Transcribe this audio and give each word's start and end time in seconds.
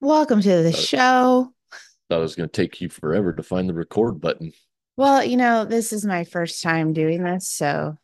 Welcome 0.00 0.40
to 0.42 0.62
the 0.62 0.72
Thought- 0.72 0.80
show. 0.80 1.52
Thought 2.08 2.18
it 2.18 2.22
was 2.22 2.34
going 2.34 2.48
to 2.48 2.52
take 2.52 2.80
you 2.80 2.88
forever 2.88 3.32
to 3.32 3.42
find 3.42 3.68
the 3.68 3.74
record 3.74 4.20
button. 4.20 4.52
Well, 4.96 5.22
you 5.24 5.36
know, 5.36 5.64
this 5.64 5.92
is 5.92 6.04
my 6.04 6.24
first 6.24 6.62
time 6.62 6.92
doing 6.92 7.22
this, 7.22 7.48
so 7.48 7.96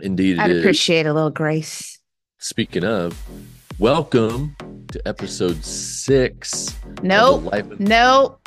Indeed, 0.00 0.38
I'd 0.38 0.50
it 0.50 0.56
is. 0.56 0.62
appreciate 0.62 1.06
a 1.06 1.12
little 1.12 1.30
grace. 1.30 2.00
Speaking 2.38 2.84
of, 2.84 3.20
welcome 3.78 4.56
to 4.88 5.06
episode 5.06 5.64
six. 5.64 6.74
Nope, 7.02 7.46
of- 7.52 7.78
nope. 7.80 8.40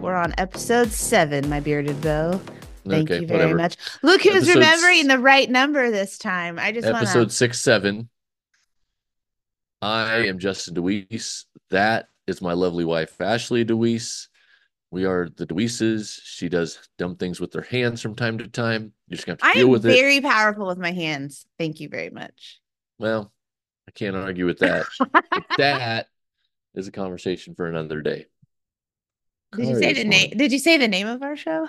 We're 0.00 0.14
on 0.14 0.34
episode 0.38 0.92
seven, 0.92 1.48
my 1.48 1.60
bearded 1.60 2.00
bow. 2.00 2.40
Thank 2.86 3.10
okay, 3.10 3.20
you 3.22 3.26
very 3.26 3.40
whatever. 3.40 3.56
much. 3.58 3.76
Look 4.02 4.22
who's 4.22 4.36
Episode 4.48 4.54
remembering 4.54 5.08
the 5.08 5.18
right 5.18 5.50
number 5.50 5.90
this 5.90 6.18
time. 6.18 6.58
I 6.58 6.70
just 6.70 6.84
want 6.86 6.98
Episode 6.98 7.30
to. 7.30 7.34
six, 7.34 7.60
seven. 7.60 8.08
I 9.82 10.26
am 10.26 10.38
Justin 10.38 10.74
DeWeese. 10.74 11.44
That 11.70 12.08
is 12.26 12.40
my 12.40 12.52
lovely 12.52 12.84
wife, 12.84 13.20
Ashley 13.20 13.64
DeWeese. 13.64 14.28
We 14.90 15.04
are 15.04 15.28
the 15.36 15.46
DeWeeses. 15.46 16.20
She 16.22 16.48
does 16.48 16.78
dumb 16.98 17.16
things 17.16 17.40
with 17.40 17.52
her 17.54 17.62
hands 17.62 18.00
from 18.00 18.14
time 18.14 18.38
to 18.38 18.48
time. 18.48 18.92
You're 19.08 19.16
just 19.16 19.26
going 19.26 19.36
to 19.36 19.44
have 19.44 19.50
I 19.50 19.54
to 19.54 19.58
deal 19.60 19.66
am 19.68 19.72
with 19.72 19.86
it. 19.86 19.90
very 19.90 20.20
powerful 20.20 20.66
with 20.66 20.78
my 20.78 20.92
hands. 20.92 21.46
Thank 21.58 21.80
you 21.80 21.88
very 21.88 22.10
much. 22.10 22.60
Well, 22.98 23.32
I 23.88 23.90
can't 23.92 24.16
argue 24.16 24.46
with 24.46 24.60
that. 24.60 24.86
That 25.58 26.08
is 26.74 26.86
a 26.86 26.92
conversation 26.92 27.54
for 27.54 27.66
another 27.66 28.02
day. 28.02 28.26
Did 29.56 29.68
you 29.68 29.78
say 29.78 29.92
the 29.94 30.04
name? 30.04 30.30
Did 30.36 30.52
you 30.52 30.58
say 30.58 30.76
the 30.76 30.88
name 30.88 31.06
of 31.06 31.22
our 31.22 31.36
show? 31.36 31.68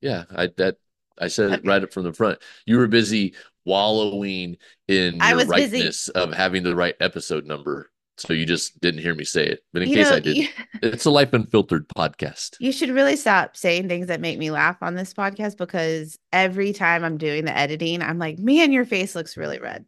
Yeah, 0.00 0.24
I 0.34 0.48
that 0.56 0.76
I 1.18 1.28
said 1.28 1.52
it 1.52 1.66
right 1.66 1.82
up 1.82 1.92
from 1.92 2.04
the 2.04 2.12
front. 2.12 2.38
You 2.66 2.78
were 2.78 2.88
busy 2.88 3.34
wallowing 3.68 4.56
in 4.88 5.20
I 5.20 5.30
your 5.30 5.36
was 5.36 5.46
busy. 5.46 5.76
rightness 5.78 6.08
of 6.08 6.32
having 6.32 6.62
the 6.62 6.74
right 6.76 6.94
episode 7.00 7.46
number, 7.46 7.90
so 8.16 8.32
you 8.32 8.46
just 8.46 8.80
didn't 8.80 9.00
hear 9.02 9.14
me 9.14 9.24
say 9.24 9.46
it. 9.46 9.60
But 9.72 9.82
in 9.82 9.88
You 9.88 9.96
case 9.96 10.10
know, 10.10 10.16
I 10.16 10.20
did, 10.20 10.36
you, 10.36 10.48
it's 10.82 11.04
a 11.04 11.10
Life 11.10 11.32
Unfiltered 11.32 11.88
podcast. 11.88 12.56
you 12.58 12.72
should 12.72 12.90
really 12.90 13.16
stop 13.16 13.56
saying 13.56 13.88
things 13.88 14.08
that 14.08 14.20
make 14.20 14.38
me 14.38 14.50
laugh 14.50 14.78
on 14.82 14.94
this 14.94 15.14
podcast 15.14 15.56
because 15.56 16.18
every 16.32 16.72
time 16.72 17.04
I'm 17.04 17.18
doing 17.18 17.44
the 17.44 17.56
editing, 17.56 18.02
I'm 18.02 18.18
like, 18.18 18.38
man, 18.38 18.72
your 18.72 18.84
face 18.84 19.14
looks 19.14 19.36
really 19.36 19.58
red. 19.60 19.84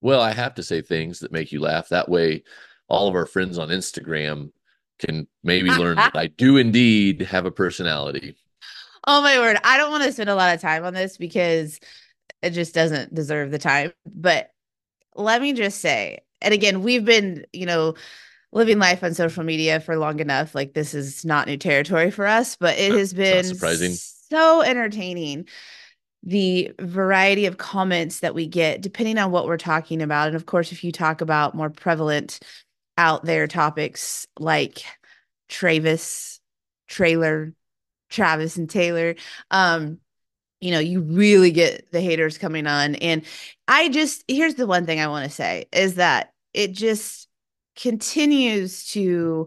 Well, 0.00 0.20
I 0.20 0.32
have 0.32 0.54
to 0.56 0.62
say 0.62 0.82
things 0.82 1.20
that 1.20 1.32
make 1.32 1.52
you 1.52 1.60
laugh. 1.60 1.88
That 1.88 2.08
way, 2.08 2.44
all 2.88 3.08
of 3.08 3.14
our 3.14 3.26
friends 3.26 3.58
on 3.58 3.68
Instagram 3.68 4.50
can 4.98 5.26
maybe 5.42 5.70
learn 5.76 5.96
that 5.96 6.16
I 6.16 6.28
do 6.28 6.58
indeed 6.58 7.22
have 7.22 7.46
a 7.46 7.50
personality. 7.50 8.36
Oh 9.06 9.22
my 9.22 9.38
word. 9.38 9.56
I 9.64 9.76
don't 9.76 9.90
want 9.90 10.04
to 10.04 10.12
spend 10.12 10.30
a 10.30 10.34
lot 10.34 10.54
of 10.54 10.60
time 10.60 10.84
on 10.84 10.94
this 10.94 11.16
because 11.16 11.78
it 12.42 12.50
just 12.50 12.74
doesn't 12.74 13.14
deserve 13.14 13.50
the 13.50 13.58
time. 13.58 13.92
But 14.04 14.50
let 15.14 15.40
me 15.40 15.52
just 15.52 15.80
say, 15.80 16.20
and 16.40 16.52
again, 16.52 16.82
we've 16.82 17.04
been, 17.04 17.46
you 17.52 17.66
know, 17.66 17.94
living 18.52 18.78
life 18.78 19.02
on 19.02 19.14
social 19.14 19.44
media 19.44 19.80
for 19.80 19.96
long 19.96 20.20
enough. 20.20 20.54
Like 20.54 20.74
this 20.74 20.94
is 20.94 21.24
not 21.24 21.46
new 21.46 21.56
territory 21.56 22.10
for 22.10 22.26
us, 22.26 22.56
but 22.56 22.78
it 22.78 22.92
has 22.92 23.12
been 23.12 23.44
surprising. 23.44 23.92
so 23.92 24.62
entertaining. 24.62 25.48
The 26.22 26.72
variety 26.80 27.46
of 27.46 27.58
comments 27.58 28.20
that 28.20 28.34
we 28.34 28.48
get, 28.48 28.80
depending 28.80 29.18
on 29.18 29.30
what 29.30 29.46
we're 29.46 29.58
talking 29.58 30.02
about. 30.02 30.26
And 30.26 30.36
of 30.36 30.46
course, 30.46 30.72
if 30.72 30.82
you 30.82 30.90
talk 30.90 31.20
about 31.20 31.54
more 31.54 31.70
prevalent 31.70 32.40
out 32.98 33.24
there 33.24 33.46
topics 33.46 34.26
like 34.38 34.82
Travis, 35.48 36.40
trailer, 36.88 37.52
Travis 38.10 38.56
and 38.56 38.68
Taylor, 38.68 39.14
um, 39.52 39.98
you 40.60 40.70
know, 40.70 40.78
you 40.78 41.00
really 41.00 41.50
get 41.50 41.90
the 41.92 42.00
haters 42.00 42.38
coming 42.38 42.66
on. 42.66 42.94
And 42.96 43.24
I 43.68 43.88
just, 43.88 44.24
here's 44.28 44.54
the 44.54 44.66
one 44.66 44.86
thing 44.86 45.00
I 45.00 45.08
want 45.08 45.24
to 45.24 45.34
say 45.34 45.66
is 45.72 45.96
that 45.96 46.32
it 46.54 46.72
just 46.72 47.28
continues 47.76 48.86
to 48.88 49.46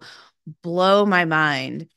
blow 0.62 1.06
my 1.06 1.26
mind 1.26 1.88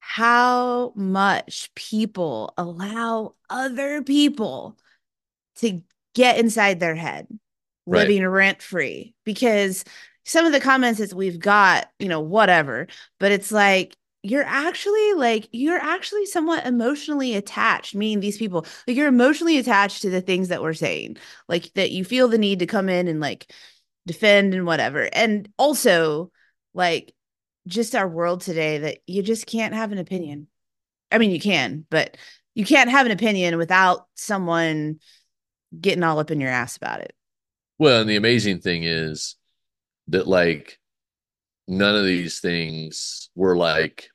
how 0.00 0.92
much 0.94 1.70
people 1.74 2.52
allow 2.58 3.34
other 3.48 4.02
people 4.02 4.76
to 5.56 5.82
get 6.14 6.38
inside 6.38 6.80
their 6.80 6.94
head 6.94 7.26
Right. 7.86 8.02
living 8.02 8.26
rent 8.26 8.62
free 8.62 9.14
because 9.24 9.84
some 10.24 10.46
of 10.46 10.52
the 10.52 10.60
comments 10.60 11.00
that 11.00 11.12
we've 11.12 11.40
got 11.40 11.90
you 11.98 12.08
know 12.08 12.20
whatever 12.20 12.86
but 13.18 13.32
it's 13.32 13.50
like 13.50 13.96
you're 14.22 14.44
actually 14.44 15.14
like 15.14 15.48
you're 15.50 15.78
actually 15.78 16.24
somewhat 16.26 16.64
emotionally 16.64 17.34
attached 17.34 17.94
meaning 17.94 18.20
these 18.20 18.38
people 18.38 18.64
like 18.86 18.96
you're 18.96 19.08
emotionally 19.08 19.58
attached 19.58 20.02
to 20.02 20.10
the 20.10 20.20
things 20.20 20.48
that 20.48 20.62
we're 20.62 20.72
saying 20.72 21.16
like 21.48 21.72
that 21.74 21.90
you 21.90 22.04
feel 22.04 22.28
the 22.28 22.38
need 22.38 22.60
to 22.60 22.66
come 22.66 22.88
in 22.88 23.08
and 23.08 23.20
like 23.20 23.52
defend 24.06 24.54
and 24.54 24.66
whatever. 24.66 25.08
And 25.12 25.48
also 25.58 26.30
like 26.74 27.14
just 27.66 27.94
our 27.94 28.08
world 28.08 28.40
today 28.40 28.78
that 28.78 28.98
you 29.06 29.22
just 29.22 29.46
can't 29.46 29.74
have 29.74 29.92
an 29.92 29.98
opinion. 29.98 30.48
I 31.10 31.18
mean 31.18 31.30
you 31.30 31.40
can 31.40 31.84
but 31.90 32.16
you 32.54 32.64
can't 32.64 32.90
have 32.90 33.06
an 33.06 33.12
opinion 33.12 33.56
without 33.56 34.06
someone 34.14 35.00
getting 35.78 36.02
all 36.02 36.18
up 36.18 36.30
in 36.30 36.40
your 36.40 36.50
ass 36.50 36.76
about 36.76 37.00
it. 37.00 37.14
Well, 37.78 38.02
and 38.02 38.10
the 38.10 38.16
amazing 38.16 38.60
thing 38.60 38.84
is 38.84 39.36
that 40.08 40.26
like 40.26 40.78
none 41.66 41.96
of 41.96 42.04
these 42.04 42.40
things 42.40 43.30
were 43.34 43.56
like, 43.56 44.10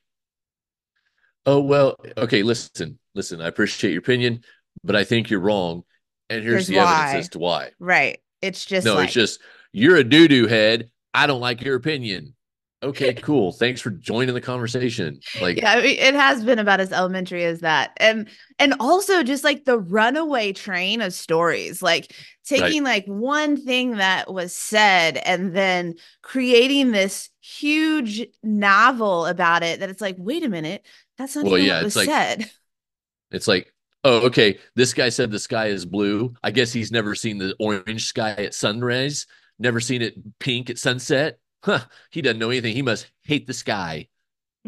oh 1.48 1.60
well, 1.60 1.96
okay, 2.16 2.42
listen, 2.42 2.98
listen, 3.14 3.40
I 3.40 3.48
appreciate 3.48 3.92
your 3.92 4.00
opinion, 4.00 4.44
but 4.84 4.94
I 4.94 5.04
think 5.04 5.30
you're 5.30 5.40
wrong. 5.40 5.82
And 6.30 6.42
here's 6.42 6.54
Here's 6.54 6.66
the 6.68 6.76
why. 6.76 7.04
evidence 7.04 7.24
as 7.24 7.28
to 7.30 7.38
why. 7.38 7.70
right 7.78 8.20
it's 8.42 8.64
just 8.64 8.84
no, 8.84 8.94
like, 8.94 9.06
it's 9.06 9.14
just 9.14 9.40
you're 9.72 9.96
a 9.96 10.04
doo-doo 10.04 10.46
head. 10.46 10.90
I 11.14 11.26
don't 11.26 11.40
like 11.40 11.62
your 11.62 11.74
opinion. 11.74 12.34
Okay, 12.82 13.14
cool. 13.14 13.50
Thanks 13.52 13.80
for 13.80 13.90
joining 13.90 14.34
the 14.34 14.40
conversation. 14.40 15.20
Like 15.40 15.56
yeah 15.56 15.72
I 15.72 15.82
mean, 15.82 15.98
it 15.98 16.14
has 16.14 16.44
been 16.44 16.58
about 16.58 16.80
as 16.80 16.92
elementary 16.92 17.44
as 17.44 17.60
that 17.60 17.92
and 17.96 18.28
and 18.58 18.74
also 18.78 19.22
just 19.22 19.42
like 19.42 19.64
the 19.64 19.78
runaway 19.78 20.52
train 20.52 21.00
of 21.00 21.12
stories 21.12 21.82
like 21.82 22.14
taking 22.44 22.84
like 22.84 23.04
one 23.06 23.56
thing 23.56 23.96
that 23.96 24.32
was 24.32 24.54
said 24.54 25.16
and 25.18 25.54
then 25.54 25.94
creating 26.22 26.92
this 26.92 27.30
huge 27.40 28.26
novel 28.42 29.26
about 29.26 29.62
it 29.62 29.80
that 29.80 29.90
it's 29.90 30.00
like 30.00 30.16
wait 30.18 30.44
a 30.44 30.48
minute 30.48 30.86
that's 31.18 31.36
not 31.36 31.44
Well, 31.44 31.58
even 31.58 31.66
yeah, 31.66 31.76
what 31.78 31.86
it's 31.86 31.96
like- 31.96 32.06
said 32.08 32.50
It's 33.30 33.46
like, 33.46 33.74
oh, 34.04 34.26
okay, 34.28 34.58
this 34.74 34.94
guy 34.94 35.10
said 35.10 35.30
the 35.30 35.38
sky 35.38 35.66
is 35.66 35.84
blue. 35.84 36.32
I 36.42 36.50
guess 36.50 36.72
he's 36.72 36.90
never 36.90 37.14
seen 37.14 37.36
the 37.36 37.54
orange 37.60 38.06
sky 38.06 38.30
at 38.30 38.54
sunrise, 38.54 39.26
never 39.58 39.80
seen 39.80 40.00
it 40.00 40.14
pink 40.38 40.70
at 40.70 40.78
sunset. 40.78 41.38
Huh, 41.62 41.80
he 42.10 42.22
doesn't 42.22 42.38
know 42.38 42.48
anything. 42.48 42.74
He 42.74 42.80
must 42.80 43.10
hate 43.24 43.46
the 43.46 43.52
sky. 43.52 44.08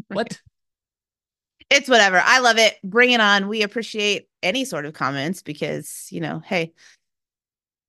What? 0.09 0.39
it's 1.71 1.89
whatever 1.89 2.21
i 2.25 2.41
love 2.41 2.59
it 2.59 2.75
bring 2.83 3.13
it 3.13 3.21
on 3.21 3.47
we 3.47 3.63
appreciate 3.63 4.29
any 4.43 4.65
sort 4.65 4.85
of 4.87 4.93
comments 4.93 5.41
because 5.41 6.09
you 6.11 6.21
know 6.21 6.43
hey 6.45 6.73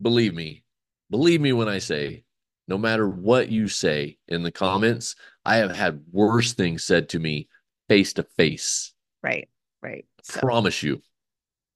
Believe 0.01 0.33
me, 0.35 0.63
believe 1.09 1.41
me 1.41 1.53
when 1.53 1.67
I 1.67 1.77
say, 1.77 2.23
no 2.67 2.77
matter 2.77 3.07
what 3.07 3.49
you 3.49 3.67
say 3.67 4.17
in 4.27 4.41
the 4.41 4.51
comments, 4.51 5.15
I 5.45 5.57
have 5.57 5.75
had 5.75 6.01
worse 6.11 6.53
things 6.53 6.83
said 6.83 7.09
to 7.09 7.19
me 7.19 7.47
face 7.91 8.13
to 8.13 8.23
face. 8.23 8.93
right 9.21 9.49
right 9.81 10.05
so 10.23 10.39
Promise 10.39 10.81
you. 10.83 11.01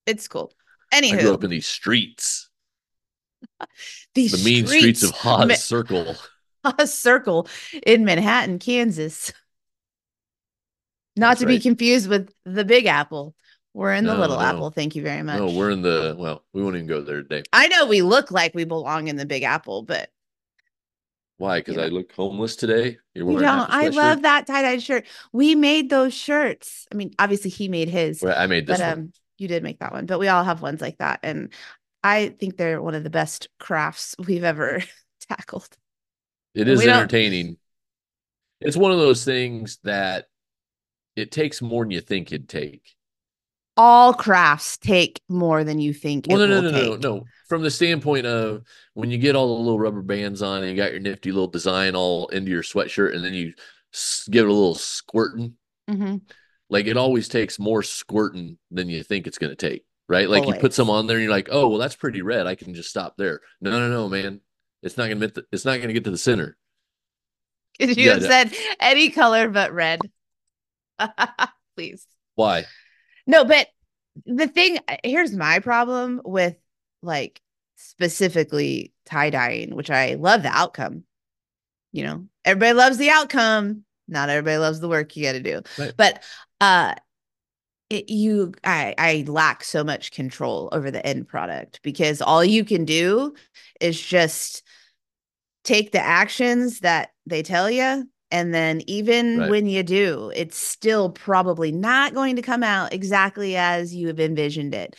it's 0.05 0.27
cool 0.29 0.53
I 0.93 1.01
grew 1.01 1.09
anywho 1.19 1.33
up 1.33 1.43
in 1.43 1.49
these 1.49 1.67
streets, 1.67 2.49
these 4.15 4.31
the 4.31 4.49
mean 4.49 4.65
streets, 4.65 5.03
of 5.03 5.11
Haas 5.11 5.47
Ma- 5.47 5.53
Circle. 5.55 6.15
a 6.79 6.87
circle 6.87 7.47
in 7.85 8.05
Manhattan, 8.05 8.59
Kansas. 8.59 9.33
Not 11.17 11.29
That's 11.31 11.39
to 11.41 11.45
be 11.47 11.59
confused 11.59 12.09
with 12.09 12.31
the 12.45 12.63
Big 12.65 12.85
Apple. 12.85 13.35
We're 13.73 13.93
in 13.93 14.05
the 14.05 14.13
No, 14.13 14.19
Little 14.21 14.37
no. 14.37 14.41
Apple. 14.43 14.69
Thank 14.69 14.95
you 14.95 15.01
very 15.03 15.21
much. 15.21 15.37
No, 15.37 15.51
we're 15.51 15.71
in 15.71 15.81
the 15.81 16.15
well, 16.17 16.45
we 16.53 16.63
won't 16.63 16.75
even 16.75 16.87
go 16.87 17.01
there 17.01 17.23
today. 17.23 17.43
I 17.51 17.67
know 17.67 17.87
we 17.87 18.01
look 18.01 18.31
like 18.31 18.55
we 18.55 18.63
belong 18.63 19.09
in 19.09 19.17
the 19.17 19.25
Big 19.25 19.43
Apple, 19.43 19.83
but 19.83 20.09
Why? 21.37 21.59
Because 21.59 21.75
You 21.75 21.81
I 21.81 21.87
look 21.87 22.11
homeless 22.13 22.55
today. 22.55 22.97
You're 23.13 23.25
you 23.29 23.35
wearing 23.35 23.43
half 23.43 23.69
don't. 23.69 23.77
I 23.77 23.87
love 23.89 24.21
that 24.21 24.47
tie-dye 24.47 24.77
shirt. 24.77 25.05
We 25.33 25.53
made 25.55 25.89
those 25.89 26.13
shirts. 26.13 26.87
I 26.91 26.95
mean, 26.95 27.13
obviously 27.19 27.49
he 27.51 27.67
made 27.67 27.89
his, 27.89 28.21
Well, 28.21 28.37
I 28.37 28.47
made 28.47 28.67
this 28.67 28.79
but 28.79 28.87
one. 28.89 28.99
um, 28.99 29.13
you 29.37 29.47
did 29.49 29.61
make 29.63 29.79
that 29.79 29.91
one. 29.91 30.05
But 30.05 30.19
we 30.19 30.29
all 30.29 30.43
have 30.45 30.61
ones 30.61 30.79
like 30.79 30.97
that, 30.99 31.19
and 31.23 31.51
I 32.03 32.29
think 32.29 32.55
they're 32.55 32.81
one 32.81 32.95
of 32.95 33.03
the 33.03 33.09
best 33.09 33.49
crafts 33.59 34.15
we've 34.17 34.43
ever 34.45 34.81
tackled. 35.29 35.67
It 36.53 36.67
is 36.69 36.79
we 36.79 36.85
don't- 36.85 36.95
entertaining. 36.99 37.57
It's 38.61 38.77
one 38.77 38.93
of 38.93 38.99
those 38.99 39.25
things 39.25 39.79
that 39.83 40.27
it 41.17 41.29
takes 41.31 41.61
more 41.61 41.83
than 41.83 41.91
you 41.91 41.99
think 41.99 42.31
it'd 42.31 42.47
take. 42.47 42.94
All 43.77 44.13
crafts 44.13 44.77
take 44.77 45.21
more 45.27 45.63
than 45.63 45.79
you 45.79 45.93
think. 45.93 46.27
Well, 46.29 46.37
no, 46.39 46.47
no, 46.47 46.61
no, 46.61 46.71
no, 46.71 46.91
take. 46.91 47.03
no. 47.03 47.25
From 47.49 47.61
the 47.61 47.69
standpoint 47.71 48.25
of 48.25 48.63
when 48.93 49.11
you 49.11 49.17
get 49.17 49.35
all 49.35 49.57
the 49.57 49.63
little 49.63 49.79
rubber 49.79 50.01
bands 50.01 50.41
on 50.41 50.61
and 50.63 50.71
you 50.71 50.77
got 50.77 50.91
your 50.91 51.01
nifty 51.01 51.31
little 51.31 51.47
design 51.47 51.95
all 51.95 52.27
into 52.29 52.51
your 52.51 52.63
sweatshirt, 52.63 53.13
and 53.13 53.23
then 53.23 53.33
you 53.33 53.53
give 54.29 54.45
it 54.45 54.49
a 54.49 54.53
little 54.53 54.75
squirting, 54.75 55.55
Mhm. 55.89 56.21
like 56.69 56.87
it 56.87 56.97
always 56.97 57.27
takes 57.27 57.59
more 57.59 57.83
squirting 57.83 58.57
than 58.71 58.89
you 58.89 59.03
think 59.03 59.27
it's 59.27 59.37
going 59.37 59.51
to 59.51 59.55
take, 59.55 59.83
right? 60.07 60.29
Like 60.29 60.47
you 60.47 60.53
put 60.53 60.63
Always. 60.63 60.75
some 60.75 60.89
on 60.89 61.07
there 61.07 61.17
and 61.17 61.23
you're 61.23 61.31
like, 61.33 61.49
oh, 61.51 61.67
well, 61.67 61.77
that's 61.79 61.95
pretty 61.95 62.21
red. 62.21 62.47
I 62.47 62.55
can 62.55 62.73
just 62.73 62.89
stop 62.89 63.15
there. 63.17 63.41
No, 63.61 63.71
no, 63.71 63.89
no, 63.89 64.09
man. 64.09 64.41
It's 64.83 64.97
not 64.97 65.07
going 65.07 65.19
to, 65.19 65.45
it's 65.51 65.65
not 65.65 65.77
going 65.77 65.87
to 65.89 65.93
get 65.93 66.03
to 66.05 66.11
the 66.11 66.17
center. 66.17 66.57
Could 67.79 67.89
you 67.97 68.05
Yeah, 68.05 68.13
have 68.13 68.23
said 68.23 68.53
any 68.79 69.09
color 69.09 69.49
but 69.49 69.73
red? 69.73 69.99
Please. 71.75 72.07
Why? 72.35 72.65
No, 73.27 73.45
but 73.45 73.67
the 74.25 74.47
thing 74.47 74.79
here's 75.03 75.35
my 75.35 75.59
problem 75.59 76.21
with 76.23 76.55
like 77.01 77.41
specifically 77.75 78.93
tie 79.05 79.29
dyeing, 79.29 79.75
which 79.75 79.89
I 79.89 80.15
love 80.15 80.43
the 80.43 80.49
outcome. 80.49 81.03
You 81.91 82.03
know, 82.03 82.25
everybody 82.43 82.73
loves 82.73 82.97
the 82.97 83.09
outcome. 83.09 83.83
Not 84.07 84.29
everybody 84.29 84.57
loves 84.57 84.79
the 84.79 84.89
work 84.89 85.15
you 85.15 85.23
got 85.23 85.33
to 85.33 85.39
do. 85.39 85.61
Right. 85.77 85.93
But 85.95 86.23
uh 86.61 86.95
it, 87.89 88.09
you 88.09 88.53
I 88.63 88.95
I 88.97 89.25
lack 89.27 89.63
so 89.63 89.83
much 89.83 90.11
control 90.11 90.69
over 90.71 90.91
the 90.91 91.05
end 91.05 91.27
product 91.27 91.79
because 91.83 92.21
all 92.21 92.43
you 92.43 92.65
can 92.65 92.85
do 92.85 93.35
is 93.79 93.99
just 93.99 94.63
take 95.63 95.91
the 95.91 95.99
actions 95.99 96.79
that 96.81 97.09
they 97.25 97.43
tell 97.43 97.69
you 97.69 98.07
and 98.31 98.53
then 98.53 98.81
even 98.87 99.39
Right. 99.39 99.49
when 99.49 99.67
you 99.67 99.83
do 99.83 100.31
it's 100.35 100.57
still 100.57 101.09
probably 101.09 101.71
not 101.71 102.13
going 102.13 102.35
to 102.35 102.41
come 102.41 102.63
out 102.63 102.93
exactly 102.93 103.55
as 103.55 103.93
you 103.93 104.07
have 104.07 104.19
envisioned 104.19 104.73
it 104.73 104.95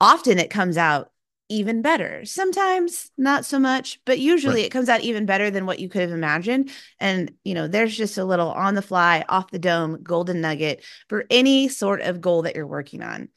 often 0.00 0.38
it 0.38 0.50
comes 0.50 0.76
out 0.76 1.10
even 1.50 1.82
better 1.82 2.24
sometimes 2.24 3.10
not 3.18 3.44
so 3.44 3.58
much 3.58 4.00
but 4.06 4.18
usually 4.18 4.60
Right. 4.60 4.66
it 4.66 4.70
comes 4.72 4.88
out 4.88 5.02
even 5.02 5.26
better 5.26 5.50
than 5.50 5.66
what 5.66 5.78
you 5.78 5.88
could 5.88 6.00
have 6.00 6.10
imagined 6.10 6.70
and 6.98 7.32
you 7.44 7.54
know 7.54 7.68
there's 7.68 7.96
just 7.96 8.16
a 8.16 8.24
little 8.24 8.50
on 8.50 8.74
the 8.74 8.82
fly 8.82 9.24
off 9.28 9.50
the 9.50 9.58
dome 9.58 10.02
golden 10.02 10.40
nugget 10.40 10.82
for 11.08 11.24
any 11.30 11.68
sort 11.68 12.00
of 12.00 12.20
goal 12.20 12.42
that 12.42 12.56
you're 12.56 12.66
working 12.66 13.02
on 13.02 13.28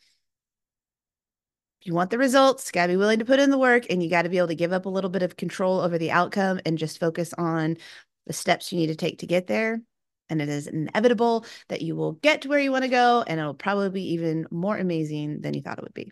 if 1.82 1.88
you 1.88 1.94
want 1.94 2.10
the 2.10 2.18
results, 2.18 2.72
got 2.72 2.88
to 2.88 2.94
be 2.94 2.98
willing 2.98 3.20
to 3.20 3.26
put 3.26 3.40
in 3.40 3.52
the 3.52 3.58
work 3.58 3.86
and 3.90 4.02
you 4.02 4.10
got 4.10 4.24
to 4.24 4.30
be 4.30 4.38
able 4.38 4.48
to 4.48 4.56
give 4.56 4.74
up 4.74 4.86
a 4.86 4.90
little 4.90 5.10
bit 5.12 5.22
of 5.22 5.38
control 5.38 5.80
over 5.80 5.98
the 5.98 6.12
outcome 6.12 6.60
and 6.66 6.78
just 6.78 7.00
focus 7.00 7.34
on 7.38 7.78
the 8.28 8.34
steps 8.34 8.72
you 8.72 8.80
need 8.80 8.88
to 8.88 8.96
take 8.96 9.20
to 9.20 9.28
get 9.28 9.48
there. 9.48 9.82
And 10.30 10.42
it 10.42 10.50
is 10.50 10.68
inevitable 10.68 11.46
that 11.70 11.82
you 11.82 11.96
will 11.96 12.14
get 12.14 12.42
to 12.42 12.50
where 12.50 12.60
you 12.60 12.72
want 12.72 12.84
to 12.84 12.90
go 12.90 13.24
and 13.26 13.40
it'll 13.40 13.54
probably 13.54 13.90
be 13.90 14.14
even 14.14 14.46
more 14.52 14.78
amazing 14.78 15.40
than 15.42 15.54
you 15.54 15.62
thought 15.62 15.78
it 15.78 15.84
would 15.84 15.94
be. 15.94 16.12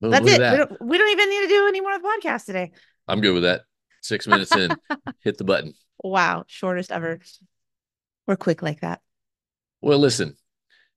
Well, 0.00 0.10
That's 0.10 0.26
it. 0.26 0.40
at 0.40 0.52
We 0.52 0.58
don't, 0.58 0.82
we 0.82 0.98
don't 0.98 1.10
even 1.10 1.30
need 1.30 1.40
to 1.42 1.48
do 1.48 1.66
any 1.68 1.80
more 1.80 1.94
of 1.94 2.02
the 2.02 2.08
podcast 2.08 2.44
today. 2.44 2.72
I'm 3.08 3.20
good 3.20 3.32
with 3.32 3.42
that. 3.44 3.62
Six 4.02 4.26
minutes 4.26 4.54
in, 4.54 4.70
hit 5.24 5.38
the 5.38 5.44
button. 5.44 5.72
Wow. 6.02 6.44
Shortest 6.46 6.92
ever. 6.92 7.20
We're 8.26 8.36
quick 8.36 8.62
like 8.62 8.80
that. 8.80 9.00
Well, 9.80 9.98
listen, 9.98 10.36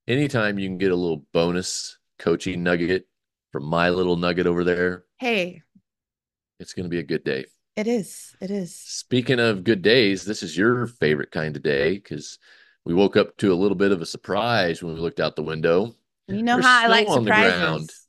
anytime 0.06 0.58
you 0.58 0.68
can 0.68 0.78
get 0.78 0.92
a 0.92 0.96
little 0.96 1.24
bonus 1.32 1.98
coaching 2.18 2.62
nugget 2.62 3.06
from 3.52 3.64
my 3.64 3.90
little 3.90 4.16
nugget 4.16 4.46
over 4.46 4.64
there, 4.64 5.04
Hey, 5.18 5.62
it's 6.60 6.74
going 6.74 6.84
to 6.84 6.90
be 6.90 6.98
a 6.98 7.02
good 7.04 7.24
day. 7.24 7.46
It 7.76 7.86
is. 7.86 8.34
It 8.40 8.50
is. 8.50 8.74
Speaking 8.74 9.40
of 9.40 9.64
good 9.64 9.82
days, 9.82 10.24
this 10.24 10.42
is 10.42 10.56
your 10.56 10.86
favorite 10.86 11.30
kind 11.30 11.56
of 11.56 11.62
day 11.62 11.94
because 11.94 12.38
we 12.84 12.94
woke 12.94 13.16
up 13.16 13.36
to 13.38 13.52
a 13.52 13.56
little 13.56 13.76
bit 13.76 13.92
of 13.92 14.00
a 14.02 14.06
surprise 14.06 14.82
when 14.82 14.94
we 14.94 15.00
looked 15.00 15.20
out 15.20 15.36
the 15.36 15.42
window. 15.42 15.94
You 16.28 16.42
know 16.42 16.54
There's 16.54 16.66
how 16.66 16.84
I 16.84 16.86
like 16.86 17.06
snow 17.06 17.16
on 17.16 17.24
the 17.24 17.30
surprises. 17.30 18.06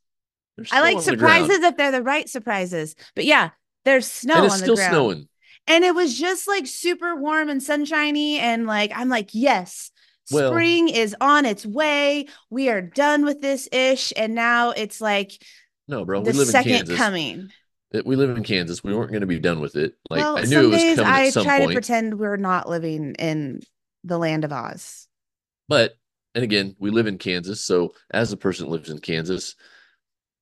I 0.72 0.82
like 0.82 1.02
surprises 1.02 1.60
if 1.60 1.78
they're 1.78 1.92
the 1.92 2.02
right 2.04 2.30
surprises. 2.30 2.96
But 3.16 3.26
yeah, 3.26 3.50
there's 3.84 4.10
snow 4.10 4.36
and 4.36 4.46
it's 4.46 4.54
on 4.56 4.60
the 4.60 4.66
still 4.66 4.76
ground. 4.76 4.92
snowing. 4.92 5.28
and 5.68 5.84
it 5.84 5.94
was 5.96 6.18
just 6.18 6.48
like 6.48 6.68
super 6.68 7.16
warm 7.16 7.50
and 7.50 7.62
sunshiny 7.62 8.40
and 8.40 8.66
like 8.66 8.92
i'm 8.96 9.10
like 9.10 9.30
yes 9.34 9.92
Well- 10.32 10.52
spring 10.52 10.90
is 10.90 11.16
on 11.22 11.46
its 11.46 11.66
way 11.66 12.28
we 12.50 12.70
are 12.70 12.82
done 12.82 13.26
with 13.26 13.42
this 13.42 13.70
ish 13.72 14.12
and 14.18 14.34
now 14.34 14.72
it's 14.72 15.00
like 15.02 15.34
No, 15.88 16.04
bro, 16.04 16.22
the 16.22 16.32
we 16.32 16.38
live 16.38 16.48
in 16.48 16.52
second 16.52 16.96
coming 16.96 17.50
We 18.04 18.16
live 18.16 18.36
in 18.36 18.44
Kansas. 18.44 18.84
We 18.84 18.94
weren't 18.96 19.12
going 19.12 19.22
to 19.22 19.28
be 19.28 19.40
done 19.40 19.60
with 19.60 19.76
it. 19.76 19.94
Like 20.10 20.20
well 20.22 20.38
I 20.38 20.42
knew 20.44 20.66
it 20.66 20.88
was 20.88 20.96
coming 20.96 21.06
i 21.14 21.28
at 21.28 21.34
some 21.34 21.44
try 21.46 21.60
to 21.60 21.66
point. 21.66 21.76
pretend 21.76 22.20
we're 22.20 22.38
not 22.38 22.68
living 22.70 23.14
in 23.20 23.62
the 24.04 24.18
land 24.18 24.44
of 24.44 24.52
oz 24.52 25.08
But 25.68 25.94
and 26.34 26.44
again, 26.44 26.76
we 26.80 26.90
live 26.92 27.08
in 27.08 27.18
Kansas, 27.18 27.62
so 27.62 27.94
as 28.12 28.32
a 28.34 28.38
person 28.38 28.66
that 28.66 28.72
lives 28.72 28.90
in 28.90 29.00
Kansas, 29.00 29.56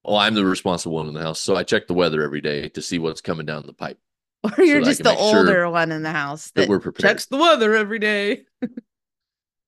oh, 0.04 0.16
I'm 0.16 0.34
the 0.34 0.44
responsible 0.46 0.96
one 0.96 1.08
in 1.08 1.14
the 1.14 1.22
house. 1.22 1.40
So 1.40 1.56
I 1.56 1.64
check 1.64 1.86
the 1.88 1.94
weather 1.94 2.24
every 2.24 2.42
day 2.42 2.70
to 2.70 2.82
see 2.82 2.98
what's 2.98 3.22
coming 3.22 3.46
down 3.46 3.64
the 3.68 3.74
pipe. 3.74 4.00
or 4.58 4.64
you're 4.64 4.80
that 4.82 4.86
I 4.88 4.90
just 4.90 5.04
the 5.04 5.10
make 5.10 5.20
sure 5.20 5.38
older 5.40 5.70
one 5.70 5.92
in 5.92 6.02
the 6.04 6.12
house 6.12 6.52
that 6.52 6.62
that, 6.62 6.70
we're 6.70 6.80
prepared. 6.80 7.10
checks 7.12 7.26
the 7.28 7.38
weather 7.38 7.76
every 7.76 8.00
day 8.00 8.44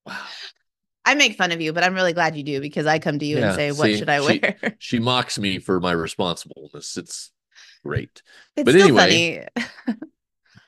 Wow. 0.05 0.19
i 1.05 1.15
make 1.15 1.37
fun 1.37 1.51
of 1.53 1.61
you 1.61 1.71
but 1.71 1.83
i'm 1.83 1.93
really 1.95 2.11
glad 2.13 2.35
you 2.35 2.43
do 2.43 2.59
because 2.59 2.85
i 2.85 2.99
come 2.99 3.17
to 3.19 3.25
you 3.25 3.37
Yeah, 3.39 3.47
and 3.47 3.55
say 3.55 3.71
what 3.71 3.85
see, 3.85 3.97
should 3.97 4.09
i 4.09 4.19
she- 4.19 4.39
wear 4.41 4.75
She 4.79 4.99
mocks 4.99 5.39
me 5.39 5.59
for 5.59 5.79
my 5.79 5.93
responsibleness. 5.93 6.97
It's 6.97 7.31
great. 7.85 8.21
it's 8.55 8.65
but 8.65 8.75
anyway, 8.75 9.45
funny 9.55 9.65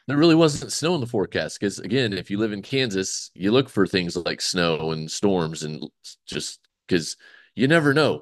There 0.08 0.18
really 0.18 0.36
wasn't 0.36 0.72
snow 0.72 0.96
in 0.96 1.02
the 1.02 1.08
forecast 1.08 1.60
because 1.60 1.80
again, 1.80 2.14
if 2.14 2.32
you 2.32 2.38
live 2.38 2.54
in 2.54 2.62
Kansas, 2.62 3.30
you 3.34 3.52
look 3.52 3.68
for 3.68 3.86
things 3.86 4.16
like 4.16 4.40
snow 4.40 4.92
and 4.92 5.12
storms 5.12 5.64
and 5.64 5.84
just 6.26 6.62
because 6.88 7.18
you 7.56 7.68
never 7.68 7.94
know. 7.94 8.22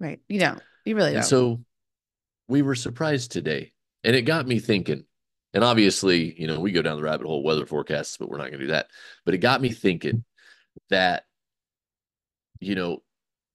right 0.00 0.20
you 0.28 0.40
don't 0.40 0.62
you 0.86 0.96
really 0.96 1.08
And 1.08 1.16
don't 1.16 1.24
so 1.24 1.60
we 2.48 2.62
were 2.62 2.74
surprised 2.74 3.32
today. 3.32 3.72
And 4.02 4.16
it 4.16 4.22
got 4.22 4.46
me 4.46 4.60
thinking. 4.60 5.04
And 5.52 5.64
obviously, 5.64 6.38
you 6.40 6.46
know, 6.46 6.60
we 6.60 6.72
go 6.72 6.82
down 6.82 6.96
the 6.96 7.02
rabbit 7.02 7.26
hole 7.26 7.42
weather 7.42 7.66
forecasts, 7.66 8.16
but 8.16 8.28
we're 8.28 8.38
not 8.38 8.48
going 8.48 8.60
to 8.60 8.66
do 8.66 8.72
that. 8.72 8.88
But 9.24 9.34
it 9.34 9.38
got 9.38 9.60
me 9.60 9.70
thinking 9.70 10.24
that, 10.90 11.24
you 12.60 12.74
know, 12.74 13.02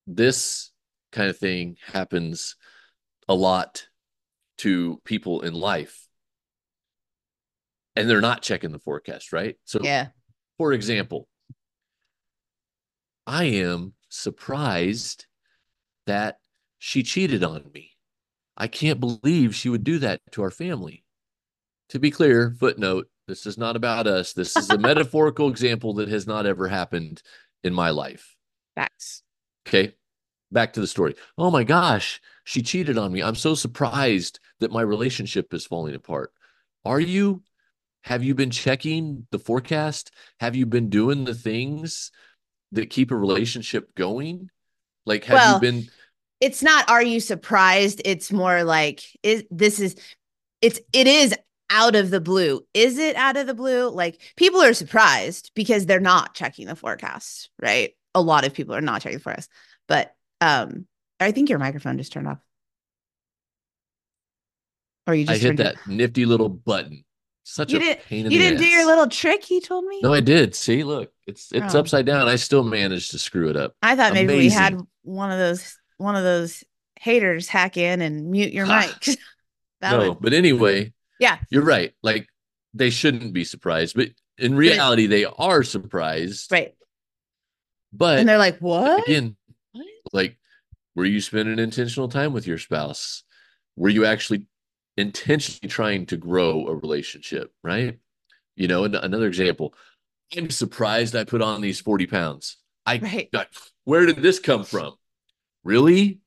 this 0.06 0.70
kind 1.10 1.30
of 1.30 1.38
thing 1.38 1.76
happens 1.92 2.56
a 3.28 3.34
lot 3.34 3.86
to 4.62 5.00
people 5.04 5.42
in 5.42 5.54
life. 5.54 6.06
And 7.94 8.08
they're 8.08 8.20
not 8.20 8.42
checking 8.42 8.72
the 8.72 8.78
forecast, 8.78 9.32
right? 9.32 9.56
So, 9.64 9.80
yeah 9.82 10.08
for 10.62 10.72
example, 10.72 11.26
I 13.26 13.44
am 13.46 13.94
surprised 14.08 15.26
that 16.06 16.38
she 16.78 17.02
cheated 17.02 17.42
on 17.42 17.68
me. 17.74 17.90
I 18.56 18.68
can't 18.68 19.00
believe 19.00 19.56
she 19.56 19.68
would 19.68 19.82
do 19.82 19.98
that 19.98 20.20
to 20.32 20.42
our 20.42 20.52
family. 20.52 21.04
To 21.88 21.98
be 21.98 22.12
clear, 22.12 22.54
footnote 22.60 23.08
this 23.26 23.44
is 23.44 23.58
not 23.58 23.74
about 23.74 24.06
us. 24.06 24.32
This 24.34 24.56
is 24.56 24.70
a 24.70 24.78
metaphorical 24.90 25.48
example 25.48 25.94
that 25.94 26.08
has 26.08 26.28
not 26.28 26.46
ever 26.46 26.68
happened 26.68 27.22
in 27.64 27.74
my 27.74 27.90
life. 27.90 28.36
facts 28.76 29.24
Okay. 29.66 29.94
Back 30.52 30.74
to 30.74 30.80
the 30.80 30.86
story. 30.86 31.16
Oh 31.36 31.50
my 31.50 31.64
gosh, 31.64 32.20
she 32.44 32.62
cheated 32.62 32.98
on 32.98 33.12
me. 33.12 33.20
I'm 33.20 33.34
so 33.34 33.56
surprised 33.56 34.38
that 34.62 34.72
my 34.72 34.82
relationship 34.82 35.52
is 35.54 35.66
falling 35.66 35.94
apart. 35.94 36.32
Are 36.84 37.00
you? 37.00 37.42
Have 38.02 38.24
you 38.24 38.34
been 38.34 38.50
checking 38.50 39.28
the 39.30 39.38
forecast? 39.38 40.10
Have 40.40 40.56
you 40.56 40.66
been 40.66 40.88
doing 40.88 41.24
the 41.24 41.34
things 41.34 42.10
that 42.72 42.90
keep 42.90 43.12
a 43.12 43.16
relationship 43.16 43.94
going? 43.94 44.50
Like, 45.06 45.24
have 45.24 45.38
Well, 45.38 45.54
you 45.54 45.60
been? 45.60 45.88
it's 46.40 46.62
not 46.62 46.90
are 46.90 47.02
you 47.02 47.20
surprised 47.20 48.02
it's 48.04 48.32
more 48.32 48.64
like 48.64 49.04
is 49.22 49.44
this 49.50 49.78
is 49.78 49.94
it's 50.60 50.80
it 50.92 51.06
is 51.06 51.34
out 51.70 51.94
of 51.94 52.10
the 52.10 52.20
blue 52.20 52.60
is 52.74 52.98
it 52.98 53.14
out 53.16 53.36
of 53.36 53.46
the 53.46 53.54
blue 53.54 53.88
like 53.88 54.20
people 54.36 54.60
are 54.60 54.74
surprised 54.74 55.52
because 55.54 55.86
they're 55.86 56.00
not 56.00 56.34
checking 56.34 56.66
the 56.66 56.74
forecast 56.76 57.48
right 57.60 57.94
a 58.14 58.20
lot 58.20 58.44
of 58.44 58.52
people 58.52 58.74
are 58.74 58.80
not 58.80 59.00
checking 59.00 59.18
the 59.18 59.22
forecast 59.22 59.48
but 59.86 60.14
um 60.40 60.84
i 61.20 61.30
think 61.30 61.48
your 61.48 61.60
microphone 61.60 61.96
just 61.96 62.12
turned 62.12 62.26
off 62.26 62.40
or 65.06 65.14
you 65.14 65.24
just 65.26 65.36
I 65.36 65.38
hit 65.42 65.46
turned 65.48 65.60
it- 65.60 65.76
that 65.76 65.86
nifty 65.86 66.24
little 66.26 66.48
button. 66.48 67.04
Such 67.44 67.72
You 67.72 67.80
a 67.80 67.96
pain 67.96 68.26
in 68.26 68.30
you 68.32 68.38
didn't 68.38 68.60
do 68.60 68.66
your 68.66 68.86
little 68.86 69.08
trick 69.08 69.42
he 69.44 69.60
told 69.60 69.84
me 69.84 69.98
No, 70.00 70.12
I 70.12 70.20
did. 70.20 70.54
See, 70.54 70.84
look, 70.84 71.12
it's 71.26 71.50
it's 71.52 71.74
Oh. 71.74 71.80
upside 71.80 72.06
down. 72.06 72.28
I 72.28 72.36
still 72.36 72.62
managed 72.62 73.10
to 73.10 73.18
screw 73.18 73.48
it 73.50 73.56
up. 73.56 73.74
i 73.82 73.96
thought 73.96 74.12
maybe 74.14 74.36
we 74.36 74.48
had 74.48 74.78
one 75.02 75.32
of 75.32 75.38
those 75.38 75.76
one 75.98 76.14
of 76.14 76.22
those 76.22 76.62
haters 77.00 77.48
hack 77.48 77.76
in 77.76 78.00
and 78.00 78.30
mute 78.30 78.52
your 78.52 78.66
mic 78.78 78.90
that 79.80 79.90
no, 79.90 80.10
would 80.10 80.20
but 80.20 80.32
anyway, 80.32 80.92
yeah 81.18 81.38
You're 81.50 81.64
right. 81.64 81.92
Like 82.02 82.28
they 82.74 82.90
shouldn't 82.90 83.32
be 83.32 83.42
surprised, 83.44 83.96
but 83.96 84.10
in 84.38 84.54
reality, 84.54 85.06
they 85.08 85.24
are 85.24 85.64
surprised. 85.64 86.52
right 86.52 86.74
But 87.92 88.20
and 88.20 88.28
they're 88.28 88.38
like 88.38 88.58
what 88.60 89.02
again, 89.08 89.34
like, 90.12 90.38
were 90.94 91.04
you 91.04 91.20
spending 91.20 91.58
intentional 91.58 92.08
time 92.08 92.32
with 92.32 92.46
your 92.46 92.58
spouse? 92.58 93.24
Were 93.76 93.88
you 93.88 94.04
actually 94.04 94.46
intentionally 94.96 95.68
trying 95.68 96.06
to 96.06 96.16
grow 96.16 96.66
a 96.68 96.74
relationship? 96.74 97.52
Right. 97.62 97.98
You 98.56 98.68
know, 98.68 98.84
and 98.84 98.94
another 98.94 99.26
example, 99.26 99.74
I'm 100.36 100.50
surprised 100.50 101.14
I 101.16 101.24
put 101.24 101.42
on 101.42 101.60
these 101.60 101.80
40 101.80 102.06
pounds. 102.06 102.56
I, 102.84 102.98
Right. 102.98 103.28
I- 103.34 103.46
where 103.84 104.06
did 104.06 104.16
this 104.16 104.38
come 104.38 104.64
from? 104.64 104.94
Really? 105.64 106.20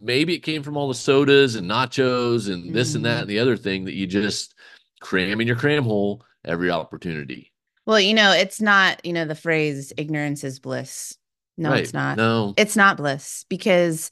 Maybe 0.00 0.34
it 0.34 0.40
came 0.40 0.62
from 0.62 0.76
all 0.76 0.88
the 0.88 0.94
sodas 0.94 1.54
and 1.54 1.70
nachos 1.70 2.52
and 2.52 2.74
this 2.74 2.94
and 2.94 3.04
that 3.04 3.18
Mhm. 3.18 3.20
and 3.22 3.30
the 3.30 3.38
other 3.38 3.56
thing 3.56 3.84
that 3.84 3.94
you 3.94 4.06
just 4.06 4.54
cram 5.00 5.40
in 5.40 5.46
your 5.46 5.56
cram 5.56 5.84
hole 5.84 6.24
every 6.44 6.70
opportunity. 6.70 7.52
Well, 7.86 8.00
you 8.00 8.14
know, 8.14 8.32
it's 8.32 8.60
not, 8.60 9.04
you 9.04 9.12
know, 9.12 9.26
the 9.26 9.34
phrase 9.34 9.92
ignorance 9.96 10.42
is 10.42 10.58
bliss. 10.58 11.16
No, 11.56 11.70
right. 11.70 11.82
it's 11.82 11.92
not. 11.92 12.16
No. 12.16 12.54
It's 12.56 12.76
not 12.76 12.96
bliss 12.96 13.44
because 13.48 14.10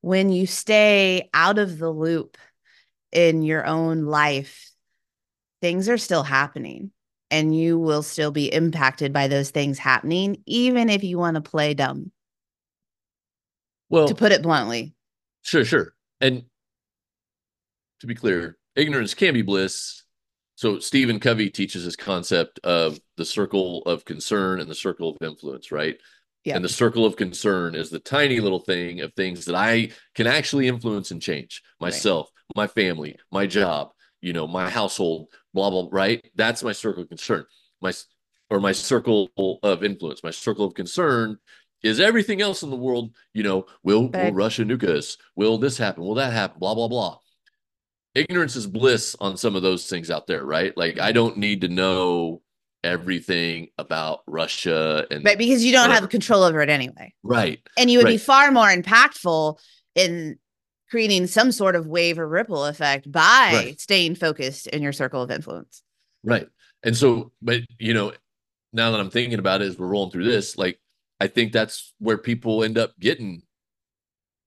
when 0.00 0.30
you 0.30 0.46
stay 0.46 1.28
out 1.34 1.58
of 1.58 1.78
the 1.78 1.90
loop 1.90 2.38
in 3.12 3.42
your 3.42 3.66
own 3.66 4.04
life, 4.04 4.70
things 5.60 5.88
are 5.88 5.98
still 5.98 6.22
happening. 6.22 6.92
and 7.30 7.56
you 7.56 7.78
will 7.78 8.02
still 8.02 8.32
be 8.32 8.52
impacted 8.52 9.12
by 9.12 9.28
those 9.28 9.50
things 9.50 9.78
happening, 9.78 10.42
even 10.46 10.90
if 10.90 11.04
you 11.04 11.16
want 11.16 11.36
to 11.36 11.40
play 11.40 11.74
dumb. 11.74 12.10
Well, 13.88 14.08
to 14.08 14.14
put 14.14 14.32
it 14.32 14.42
bluntly. 14.42 14.94
Sure, 15.42 15.64
sure. 15.64 15.94
And 16.20 16.44
to 18.00 18.06
be 18.06 18.14
clear, 18.14 18.58
ignorance 18.74 19.14
can 19.14 19.34
be 19.34 19.42
bliss. 19.42 20.02
So 20.56 20.78
Stephen 20.78 21.20
Covey 21.20 21.50
teaches 21.50 21.84
this 21.84 21.96
concept 21.96 22.58
of 22.64 23.00
the 23.16 23.24
circle 23.24 23.82
of 23.82 24.04
concern 24.04 24.60
and 24.60 24.68
the 24.68 24.74
circle 24.74 25.10
of 25.10 25.26
influence, 25.26 25.70
right? 25.72 25.98
Yeah. 26.44 26.56
And 26.56 26.64
the 26.64 26.70
circle 26.70 27.04
of 27.04 27.16
concern 27.16 27.74
is 27.74 27.90
the 27.90 27.98
tiny 27.98 28.40
little 28.40 28.60
thing 28.60 29.00
of 29.00 29.12
things 29.12 29.44
that 29.44 29.54
I 29.54 29.90
can 30.14 30.26
actually 30.26 30.68
influence 30.68 31.10
and 31.10 31.20
change 31.20 31.62
myself, 31.80 32.30
right. 32.56 32.62
my 32.62 32.66
family, 32.66 33.16
my 33.30 33.46
job, 33.46 33.90
you 34.22 34.32
know, 34.32 34.46
my 34.46 34.70
household, 34.70 35.28
blah 35.52 35.70
blah, 35.70 35.88
right? 35.90 36.24
That's 36.34 36.62
my 36.62 36.72
circle 36.72 37.02
of 37.02 37.08
concern. 37.08 37.44
My 37.82 37.92
or 38.48 38.58
my 38.58 38.72
circle 38.72 39.30
of 39.62 39.84
influence, 39.84 40.22
my 40.22 40.30
circle 40.30 40.64
of 40.64 40.74
concern 40.74 41.38
is 41.82 42.00
everything 42.00 42.40
else 42.40 42.62
in 42.62 42.70
the 42.70 42.76
world, 42.76 43.14
you 43.32 43.42
know, 43.42 43.66
will, 43.82 44.08
will 44.08 44.32
Russia 44.32 44.64
nuke 44.64 44.84
us? 44.84 45.16
Will 45.36 45.56
this 45.58 45.78
happen? 45.78 46.04
Will 46.04 46.16
that 46.16 46.32
happen? 46.32 46.58
Blah, 46.58 46.74
blah, 46.74 46.88
blah. 46.88 47.18
Ignorance 48.14 48.56
is 48.56 48.66
bliss 48.66 49.16
on 49.20 49.36
some 49.36 49.56
of 49.56 49.62
those 49.62 49.86
things 49.86 50.10
out 50.10 50.26
there, 50.26 50.44
right? 50.44 50.76
Like 50.76 50.98
I 50.98 51.08
mm-hmm. 51.08 51.14
don't 51.14 51.36
need 51.38 51.60
to 51.62 51.68
know 51.68 52.42
everything 52.82 53.68
about 53.78 54.20
Russia 54.26 55.06
and 55.10 55.24
right 55.24 55.38
because 55.38 55.64
you 55.64 55.72
don't 55.72 55.88
whatever. 55.88 56.00
have 56.02 56.10
control 56.10 56.42
over 56.42 56.60
it 56.60 56.70
anyway. 56.70 57.12
Right. 57.22 57.60
And 57.78 57.90
you 57.90 57.98
would 57.98 58.06
right. 58.06 58.12
be 58.12 58.18
far 58.18 58.50
more 58.50 58.68
impactful 58.68 59.58
in 59.94 60.38
creating 60.90 61.26
some 61.26 61.52
sort 61.52 61.76
of 61.76 61.86
wave 61.86 62.18
or 62.18 62.28
ripple 62.28 62.64
effect 62.64 63.10
by 63.10 63.50
right. 63.52 63.80
staying 63.80 64.16
focused 64.16 64.66
in 64.66 64.82
your 64.82 64.92
circle 64.92 65.22
of 65.22 65.30
influence. 65.30 65.82
Right. 66.24 66.48
And 66.82 66.96
so, 66.96 67.32
but 67.40 67.60
you 67.78 67.94
know, 67.94 68.12
now 68.72 68.90
that 68.90 69.00
I'm 69.00 69.10
thinking 69.10 69.38
about 69.38 69.62
it 69.62 69.66
as 69.66 69.78
we're 69.78 69.86
rolling 69.86 70.10
through 70.10 70.24
this, 70.24 70.56
like 70.56 70.80
I 71.20 71.26
think 71.26 71.52
that's 71.52 71.92
where 71.98 72.18
people 72.18 72.64
end 72.64 72.78
up 72.78 72.92
getting 72.98 73.42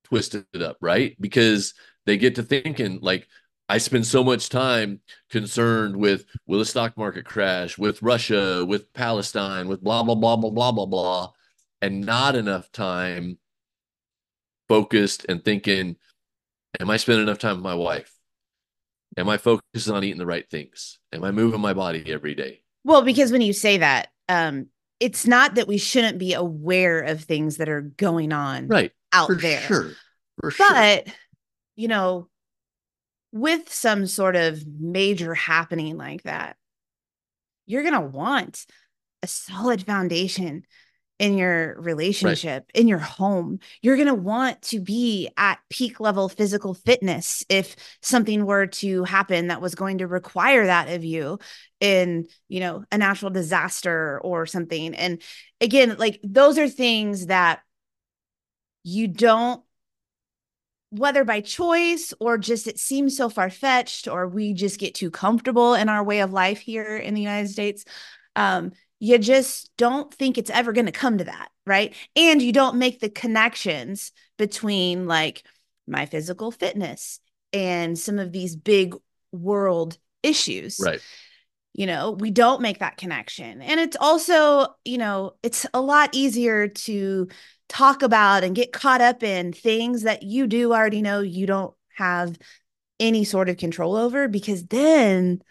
twisted 0.05 0.45
up, 0.61 0.77
right? 0.81 1.15
Because 1.19 1.73
they 2.05 2.17
get 2.17 2.35
to 2.35 2.43
thinking 2.43 2.99
like 3.01 3.27
I 3.69 3.77
spend 3.77 4.05
so 4.05 4.23
much 4.23 4.49
time 4.49 4.99
concerned 5.29 5.95
with 5.95 6.25
will 6.47 6.59
the 6.59 6.65
stock 6.65 6.97
market 6.97 7.25
crash, 7.25 7.77
with 7.77 8.01
Russia, 8.01 8.65
with 8.65 8.93
Palestine, 8.93 9.67
with 9.67 9.81
blah 9.81 10.03
blah 10.03 10.15
blah 10.15 10.35
blah 10.35 10.51
blah 10.51 10.71
blah 10.71 10.85
blah, 10.85 11.31
and 11.81 12.05
not 12.05 12.35
enough 12.35 12.71
time 12.71 13.37
focused 14.67 15.25
and 15.29 15.43
thinking, 15.43 15.95
am 16.79 16.89
I 16.89 16.97
spending 16.97 17.23
enough 17.23 17.39
time 17.39 17.55
with 17.55 17.63
my 17.63 17.75
wife? 17.75 18.11
Am 19.17 19.29
I 19.29 19.37
focused 19.37 19.89
on 19.89 20.03
eating 20.03 20.17
the 20.17 20.25
right 20.25 20.49
things? 20.49 20.99
Am 21.11 21.23
I 21.23 21.31
moving 21.31 21.61
my 21.61 21.73
body 21.73 22.11
every 22.11 22.35
day? 22.35 22.63
Well, 22.83 23.03
because 23.03 23.31
when 23.31 23.41
you 23.41 23.53
say 23.53 23.77
that, 23.77 24.09
um, 24.27 24.67
it's 24.99 25.27
not 25.27 25.55
that 25.55 25.67
we 25.67 25.77
shouldn't 25.77 26.17
be 26.17 26.33
aware 26.33 27.01
of 27.01 27.23
things 27.23 27.57
that 27.57 27.69
are 27.69 27.81
going 27.81 28.33
on 28.33 28.67
right 28.67 28.91
out 29.11 29.27
For 29.27 29.35
there. 29.35 29.61
Sure. 29.61 29.91
For 30.39 30.51
but 30.57 31.05
sure. 31.05 31.15
you 31.75 31.87
know, 31.87 32.29
with 33.33 33.73
some 33.73 34.07
sort 34.07 34.37
of 34.37 34.63
major 34.79 35.33
happening 35.33 35.97
like 35.97 36.23
that, 36.23 36.55
you're 37.65 37.83
gonna 37.83 37.99
want 37.99 38.65
a 39.21 39.27
solid 39.27 39.85
foundation 39.85 40.63
in 41.19 41.37
your 41.37 41.79
relationship, 41.79 42.65
right. 42.67 42.81
in 42.81 42.87
your 42.87 42.99
home. 42.99 43.59
You're 43.81 43.95
going 43.95 44.07
to 44.07 44.13
want 44.13 44.61
to 44.63 44.81
be 44.81 45.29
at 45.37 45.59
peak 45.69 45.99
level 45.99 46.27
physical 46.27 46.73
fitness 46.73 47.45
if 47.49 47.75
something 48.01 48.45
were 48.45 48.67
to 48.67 49.05
happen 49.05 49.47
that 49.47 49.61
was 49.61 49.75
going 49.75 49.99
to 49.99 50.07
require 50.07 50.65
that 50.65 50.89
of 50.89 51.03
you 51.03 51.39
in, 51.79 52.27
you 52.49 52.59
know, 52.59 52.83
a 52.91 52.97
natural 52.97 53.31
disaster 53.31 54.19
or 54.21 54.45
something. 54.45 54.95
And 54.95 55.21
again, 55.61 55.95
like 55.97 56.19
those 56.23 56.57
are 56.57 56.67
things 56.67 57.27
that 57.27 57.61
you 58.83 59.07
don't 59.07 59.63
whether 60.97 61.23
by 61.23 61.41
choice 61.41 62.13
or 62.19 62.37
just 62.37 62.67
it 62.67 62.79
seems 62.79 63.17
so 63.17 63.29
far 63.29 63.49
fetched 63.49 64.07
or 64.07 64.27
we 64.27 64.53
just 64.53 64.79
get 64.79 64.95
too 64.95 65.11
comfortable 65.11 65.73
in 65.73 65.89
our 65.89 66.03
way 66.03 66.21
of 66.21 66.31
life 66.31 66.59
here 66.59 66.97
in 66.97 67.13
the 67.13 67.21
United 67.21 67.49
States 67.49 67.83
um, 68.35 68.71
you 69.03 69.17
just 69.17 69.69
don't 69.77 70.13
think 70.13 70.37
it's 70.37 70.49
ever 70.49 70.71
going 70.71 70.85
to 70.85 70.91
come 70.93 71.17
to 71.17 71.25
that, 71.25 71.49
right? 71.65 71.93
And 72.15 72.41
you 72.41 72.53
don't 72.53 72.77
make 72.77 73.01
the 73.01 73.09
connections 73.09 74.13
between 74.37 75.07
like 75.07 75.43
my 75.85 76.05
physical 76.05 76.51
fitness 76.51 77.19
and 77.51 77.99
some 77.99 78.17
of 78.17 78.31
these 78.31 78.55
big 78.55 78.95
world 79.33 79.97
issues. 80.23 80.79
Right. 80.81 81.01
You 81.73 81.85
know, 81.85 82.11
we 82.11 82.31
don't 82.31 82.61
make 82.61 82.79
that 82.79 82.95
connection. 82.95 83.61
And 83.61 83.77
it's 83.77 83.97
also, 83.99 84.67
you 84.85 84.97
know, 84.97 85.33
it's 85.43 85.65
a 85.73 85.81
lot 85.81 86.11
easier 86.13 86.69
to 86.69 87.27
talk 87.69 88.01
about 88.01 88.43
and 88.43 88.55
get 88.55 88.71
caught 88.71 89.01
up 89.01 89.23
in 89.23 89.53
things 89.53 90.03
that 90.03 90.23
you 90.23 90.47
do 90.47 90.73
already 90.73 91.01
know 91.01 91.21
you 91.21 91.45
don't 91.45 91.73
have 91.97 92.37
any 92.99 93.23
sort 93.23 93.49
of 93.49 93.57
control 93.57 93.95
over 93.95 94.27
because 94.27 94.65
then 94.65 95.41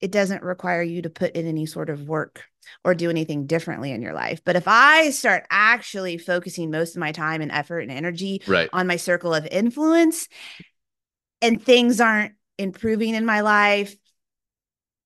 it 0.00 0.10
doesn't 0.10 0.42
require 0.42 0.82
you 0.82 1.02
to 1.02 1.10
put 1.10 1.34
in 1.34 1.46
any 1.46 1.66
sort 1.66 1.88
of 1.88 2.02
work 2.02 2.44
or 2.84 2.94
do 2.94 3.10
anything 3.10 3.46
differently 3.46 3.90
in 3.90 4.02
your 4.02 4.12
life. 4.12 4.42
But 4.44 4.56
if 4.56 4.64
I 4.66 5.10
start 5.10 5.46
actually 5.50 6.18
focusing 6.18 6.70
most 6.70 6.94
of 6.94 7.00
my 7.00 7.12
time 7.12 7.40
and 7.40 7.50
effort 7.50 7.80
and 7.80 7.90
energy 7.90 8.42
right. 8.46 8.68
on 8.72 8.86
my 8.86 8.96
circle 8.96 9.32
of 9.32 9.46
influence 9.46 10.28
and 11.40 11.62
things 11.62 12.00
aren't 12.00 12.34
improving 12.58 13.14
in 13.14 13.24
my 13.24 13.40
life, 13.40 13.96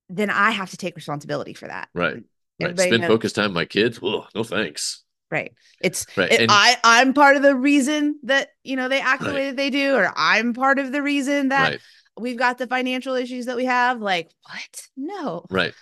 then 0.09 0.31
I 0.31 0.51
have 0.51 0.71
to 0.71 0.77
take 0.77 0.97
responsibility 0.97 1.55
for 1.55 1.69
that. 1.69 1.89
Right. 1.95 2.23
right. 2.61 2.79
Spend 2.79 3.03
knows. 3.03 3.09
focused 3.09 3.37
time 3.37 3.51
with 3.51 3.55
my 3.55 3.67
kids. 3.67 4.01
Well, 4.01 4.29
no 4.35 4.43
thanks. 4.43 5.05
Right. 5.31 5.53
It's 5.81 6.07
right. 6.17 6.31
It, 6.31 6.47
I 6.51 6.77
I'm 6.85 7.13
part 7.13 7.37
of 7.37 7.43
the 7.43 7.55
reason 7.55 8.19
that 8.25 8.49
you 8.65 8.77
know 8.77 8.89
they 8.89 9.01
act 9.01 9.23
right. 9.23 9.29
the 9.29 9.35
way 9.35 9.47
that 9.47 9.57
they 9.57 9.71
do, 9.71 9.95
or 9.95 10.13
I'm 10.17 10.55
part 10.55 10.79
of 10.79 10.91
the 10.91 11.03
reason 11.03 11.49
that 11.49 11.71
right. 11.73 11.81
we've 12.19 12.39
got 12.39 12.59
the 12.59 12.67
financial 12.67 13.15
issues 13.15 13.47
that 13.47 13.57
we 13.57 13.67
have. 13.67 14.01
Like 14.01 14.31
what? 14.43 14.89
No. 14.97 15.45
Right. 15.51 15.75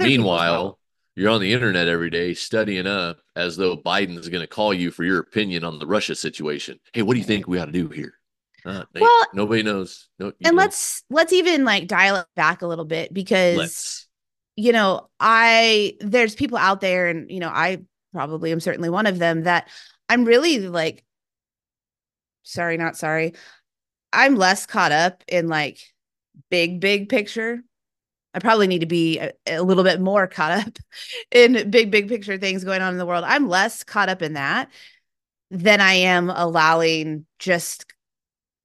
Meanwhile, 0.00 0.78
you're 1.16 1.30
on 1.30 1.40
the 1.40 1.52
internet 1.52 1.86
every 1.86 2.10
day 2.10 2.34
studying 2.34 2.86
up 2.86 3.18
as 3.36 3.56
though 3.56 3.76
Biden 3.76 4.18
is 4.18 4.28
going 4.28 4.40
to 4.40 4.46
call 4.46 4.74
you 4.74 4.90
for 4.90 5.04
your 5.04 5.20
opinion 5.20 5.64
on 5.64 5.78
the 5.78 5.86
Russia 5.86 6.14
situation. 6.14 6.80
Hey, 6.92 7.02
what 7.02 7.14
do 7.14 7.20
you 7.20 7.26
think 7.26 7.46
we 7.46 7.58
ought 7.58 7.66
to 7.66 7.72
do 7.72 7.88
here? 7.88 8.14
Uh, 8.64 8.84
well, 8.94 9.26
nobody 9.34 9.62
knows. 9.62 10.08
No, 10.18 10.32
and 10.42 10.56
know. 10.56 10.62
let's 10.62 11.02
let's 11.10 11.32
even 11.32 11.64
like 11.64 11.86
dial 11.86 12.16
it 12.16 12.26
back 12.34 12.62
a 12.62 12.66
little 12.66 12.86
bit 12.86 13.12
because 13.12 13.56
let's. 13.58 14.08
you 14.56 14.72
know 14.72 15.08
I 15.20 15.98
there's 16.00 16.34
people 16.34 16.56
out 16.56 16.80
there, 16.80 17.08
and 17.08 17.30
you 17.30 17.40
know 17.40 17.50
I 17.50 17.82
probably 18.14 18.52
am 18.52 18.60
certainly 18.60 18.88
one 18.88 19.06
of 19.06 19.18
them 19.18 19.42
that 19.42 19.68
I'm 20.08 20.24
really 20.24 20.60
like. 20.60 21.04
Sorry, 22.42 22.76
not 22.76 22.96
sorry. 22.96 23.34
I'm 24.12 24.36
less 24.36 24.66
caught 24.66 24.92
up 24.92 25.24
in 25.28 25.48
like 25.48 25.78
big 26.50 26.80
big 26.80 27.08
picture 27.08 27.62
I 28.34 28.40
probably 28.40 28.66
need 28.66 28.80
to 28.80 28.86
be 28.86 29.20
a, 29.20 29.32
a, 29.46 29.62
little 29.62 29.84
bit 29.84 30.00
more 30.00 30.26
caught 30.26 30.66
up 30.66 30.78
in 31.30 31.70
big, 31.70 31.90
big 31.90 32.08
picture 32.08 32.36
things 32.36 32.64
going 32.64 32.82
on 32.82 32.92
in 32.92 32.98
the 32.98 33.06
world. 33.06 33.24
I'm 33.26 33.48
less 33.48 33.84
caught 33.84 34.08
up 34.08 34.22
in 34.22 34.34
that 34.34 34.70
than 35.50 35.80
I 35.80 35.92
am 35.94 36.30
allowing 36.30 37.26
just, 37.38 37.86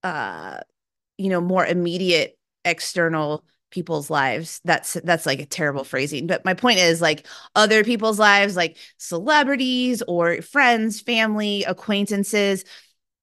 uh, 0.03 0.59
you 1.17 1.29
know, 1.29 1.39
more 1.39 1.65
immediate 1.65 2.37
external 2.65 3.43
people's 3.71 4.09
lives. 4.09 4.61
That's 4.63 4.93
that's 5.03 5.25
like 5.25 5.39
a 5.39 5.45
terrible 5.45 5.83
phrasing, 5.83 6.27
but 6.27 6.45
my 6.45 6.53
point 6.53 6.79
is 6.79 7.01
like 7.01 7.25
other 7.55 7.83
people's 7.83 8.19
lives, 8.19 8.55
like 8.55 8.77
celebrities 8.97 10.01
or 10.07 10.41
friends, 10.41 11.01
family, 11.01 11.63
acquaintances. 11.63 12.63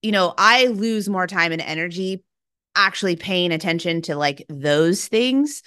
You 0.02 0.12
know, 0.12 0.34
I 0.38 0.66
lose 0.66 1.08
more 1.08 1.26
time 1.26 1.52
and 1.52 1.62
energy 1.62 2.22
actually 2.74 3.16
paying 3.16 3.52
attention 3.52 4.02
to 4.02 4.16
like 4.16 4.44
those 4.48 5.08
things 5.08 5.62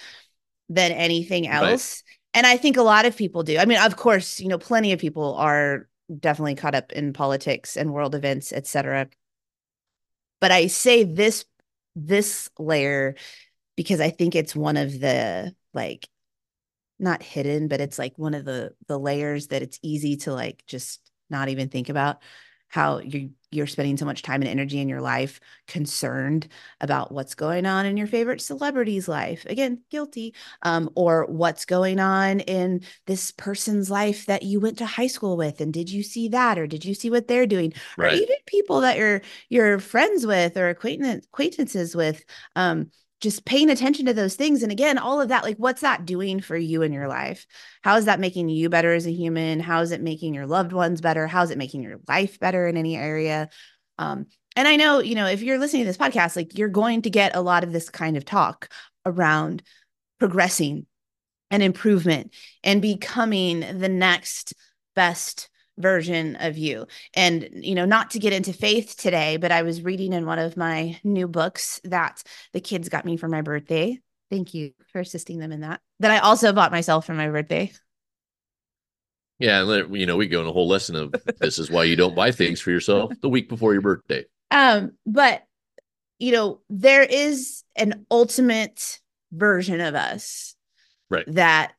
than 0.70 0.92
anything 0.92 1.48
else. 1.48 2.04
Right. 2.06 2.16
And 2.36 2.48
I 2.48 2.58
think 2.58 2.78
a 2.78 2.84
lot 2.84 3.06
of 3.06 3.18
people 3.18 3.44
do. 3.44 3.58
I 3.58 3.66
mean, 3.66 3.80
of 3.80 3.96
course, 3.96 4.40
you 4.40 4.48
know, 4.48 4.60
plenty 4.60 4.94
of 4.94 5.00
people 5.00 5.34
are 5.36 5.90
definitely 6.20 6.56
caught 6.56 6.76
up 6.76 6.92
in 6.92 7.12
politics 7.12 7.76
and 7.76 7.92
world 7.92 8.16
events, 8.16 8.54
etc. 8.54 9.10
But 10.40 10.52
I 10.52 10.68
say 10.68 11.04
this 11.04 11.46
this 11.96 12.50
layer 12.58 13.16
because 13.80 14.02
I 14.02 14.10
think 14.10 14.36
it's 14.36 14.54
one 14.54 14.76
of 14.76 15.00
the 15.00 15.56
like 15.74 16.06
not 17.00 17.24
hidden, 17.24 17.70
but 17.70 17.80
it's 17.80 17.98
like 17.98 18.12
one 18.18 18.34
of 18.34 18.44
the 18.44 18.74
the 18.90 19.00
layers 19.00 19.48
that 19.48 19.62
it's 19.62 19.80
easy 19.82 20.18
to 20.18 20.34
like 20.34 20.66
just 20.68 21.00
not 21.30 21.48
even 21.48 21.70
think 21.70 21.88
about 21.88 22.22
how 22.68 23.00
you 23.00 23.30
you're 23.52 23.66
spending 23.66 23.96
so 23.96 24.04
much 24.04 24.22
time 24.22 24.42
and 24.42 24.50
energy 24.50 24.82
in 24.82 24.90
your 24.90 25.00
life 25.00 25.40
concerned 25.66 26.50
about 26.82 27.14
what's 27.14 27.36
going 27.36 27.66
on 27.66 27.86
in 27.86 27.96
your 27.96 28.06
favorite 28.06 28.42
celebrity's 28.42 29.08
life 29.08 29.46
again 29.46 29.82
guilty 29.90 30.36
um, 30.64 30.90
or 30.96 31.26
what's 31.28 31.64
going 31.64 32.02
on 32.02 32.42
in 32.42 32.82
this 33.08 33.32
person's 33.32 33.90
life 33.90 34.26
that 34.26 34.44
you 34.44 34.60
went 34.60 34.78
to 34.78 34.86
high 34.86 35.08
school 35.08 35.38
with 35.38 35.62
and 35.62 35.74
did 35.74 35.90
you 35.90 36.04
see 36.04 36.28
that 36.28 36.60
or 36.60 36.68
did 36.68 36.84
you 36.84 36.94
see 36.94 37.10
what 37.10 37.30
they're 37.30 37.48
doing 37.48 37.74
right. 37.98 38.12
or 38.12 38.16
even 38.18 38.36
people 38.46 38.82
that 38.82 38.98
you're 38.98 39.22
you're 39.48 39.80
friends 39.80 40.28
with 40.28 40.58
or 40.58 40.68
acquaintance 40.68 41.26
acquaintances 41.26 41.96
with 41.96 42.24
um, 42.58 42.92
just 43.22 43.46
paying 43.46 43.70
attention 43.70 44.06
to 44.06 44.14
those 44.14 44.36
things. 44.36 44.64
And 44.64 44.72
again 44.72 44.98
all 44.98 45.22
of 45.22 45.30
that 45.30 45.44
like 45.44 45.58
what's 45.58 45.82
that 45.82 46.06
doing 46.06 46.40
for 46.40 46.58
you 46.58 46.82
in 46.82 46.94
your 46.94 47.08
life? 47.08 47.46
How 47.82 47.98
is 47.98 48.06
that 48.06 48.20
making 48.20 48.50
you 48.50 48.70
better 48.70 48.94
as 48.94 49.06
a 49.06 49.12
human? 49.12 49.60
How 49.60 49.82
is 49.82 49.92
it 49.92 50.02
making 50.02 50.34
your 50.34 50.48
loved 50.48 50.74
ones 50.74 51.02
better? 51.02 51.28
How 51.28 51.44
is 51.44 51.52
it 51.52 51.58
making 51.58 51.84
your 51.84 52.00
life 52.08 52.40
better 52.40 52.68
in 52.68 52.78
any 52.78 52.96
area? 52.96 53.50
Um, 53.98 54.28
and 54.56 54.68
i 54.68 54.76
know 54.76 55.00
you 55.00 55.16
know 55.16 55.28
if 55.28 55.42
you're 55.42 55.58
listening 55.58 55.84
to 55.84 55.88
this 55.88 55.98
podcast 55.98 56.36
like 56.36 56.58
you're 56.58 56.70
going 56.70 57.02
to 57.02 57.10
get 57.10 57.36
a 57.36 57.42
lot 57.42 57.64
of 57.64 57.72
this 57.72 57.90
kind 57.90 58.18
of 58.18 58.26
talk 58.26 58.70
around 59.06 59.64
progressing 60.20 60.86
and 61.52 61.64
improvement 61.64 62.34
and 62.64 62.82
becoming 62.82 63.62
the 63.80 63.90
next 63.90 64.54
best 64.96 65.49
version 65.80 66.36
of 66.36 66.58
you. 66.58 66.86
And, 67.16 67.50
you 67.54 67.74
know, 67.74 67.86
not 67.86 68.12
to 68.12 68.20
get 68.20 68.34
into 68.34 68.54
faith 68.54 68.96
today, 68.98 69.38
but 69.38 69.52
I 69.52 69.64
was 69.64 69.82
reading 69.82 70.14
in 70.14 70.26
one 70.26 70.40
of 70.40 70.58
my 70.58 71.00
new 71.04 71.28
books 71.28 71.82
that 71.86 72.22
the 72.54 72.62
kids 72.62 72.90
got 72.90 73.06
me 73.06 73.18
for 73.18 73.28
my 73.28 73.42
birthday. 73.42 74.00
Thank 74.30 74.54
you 74.54 74.74
for 74.92 75.00
assisting 75.00 75.40
them 75.40 75.52
in 75.52 75.62
that. 75.62 75.82
That 76.02 76.12
I 76.12 76.20
also 76.20 76.54
bought 76.54 76.72
myself 76.72 77.06
for 77.06 77.14
my 77.14 77.30
birthday. 77.30 77.72
Yeah, 79.40 79.64
and 79.64 79.96
you 79.96 80.06
know, 80.06 80.18
we 80.18 80.28
go 80.28 80.42
in 80.42 80.48
a 80.48 80.52
whole 80.52 80.68
lesson 80.68 80.98
of 80.98 81.16
this 81.40 81.60
is 81.60 81.72
why 81.72 81.86
you 81.86 81.96
don't 81.96 82.14
buy 82.14 82.32
things 82.32 82.60
for 82.60 82.72
yourself 82.72 83.14
the 83.22 83.30
week 83.30 83.48
before 83.48 83.72
your 83.72 83.82
birthday. 83.82 84.26
Um, 84.52 84.92
but 85.06 85.44
you 86.20 86.34
know, 86.34 86.60
there 86.70 87.04
is 87.04 87.64
an 87.78 88.06
ultimate 88.12 89.00
version 89.32 89.80
of 89.80 89.96
us 89.96 90.56
right 91.10 91.24
that 91.28 91.72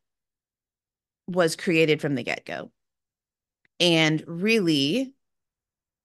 was 1.27 1.55
created 1.55 2.01
from 2.01 2.15
the 2.15 2.23
get-go 2.23 2.71
and 3.81 4.23
really, 4.27 5.13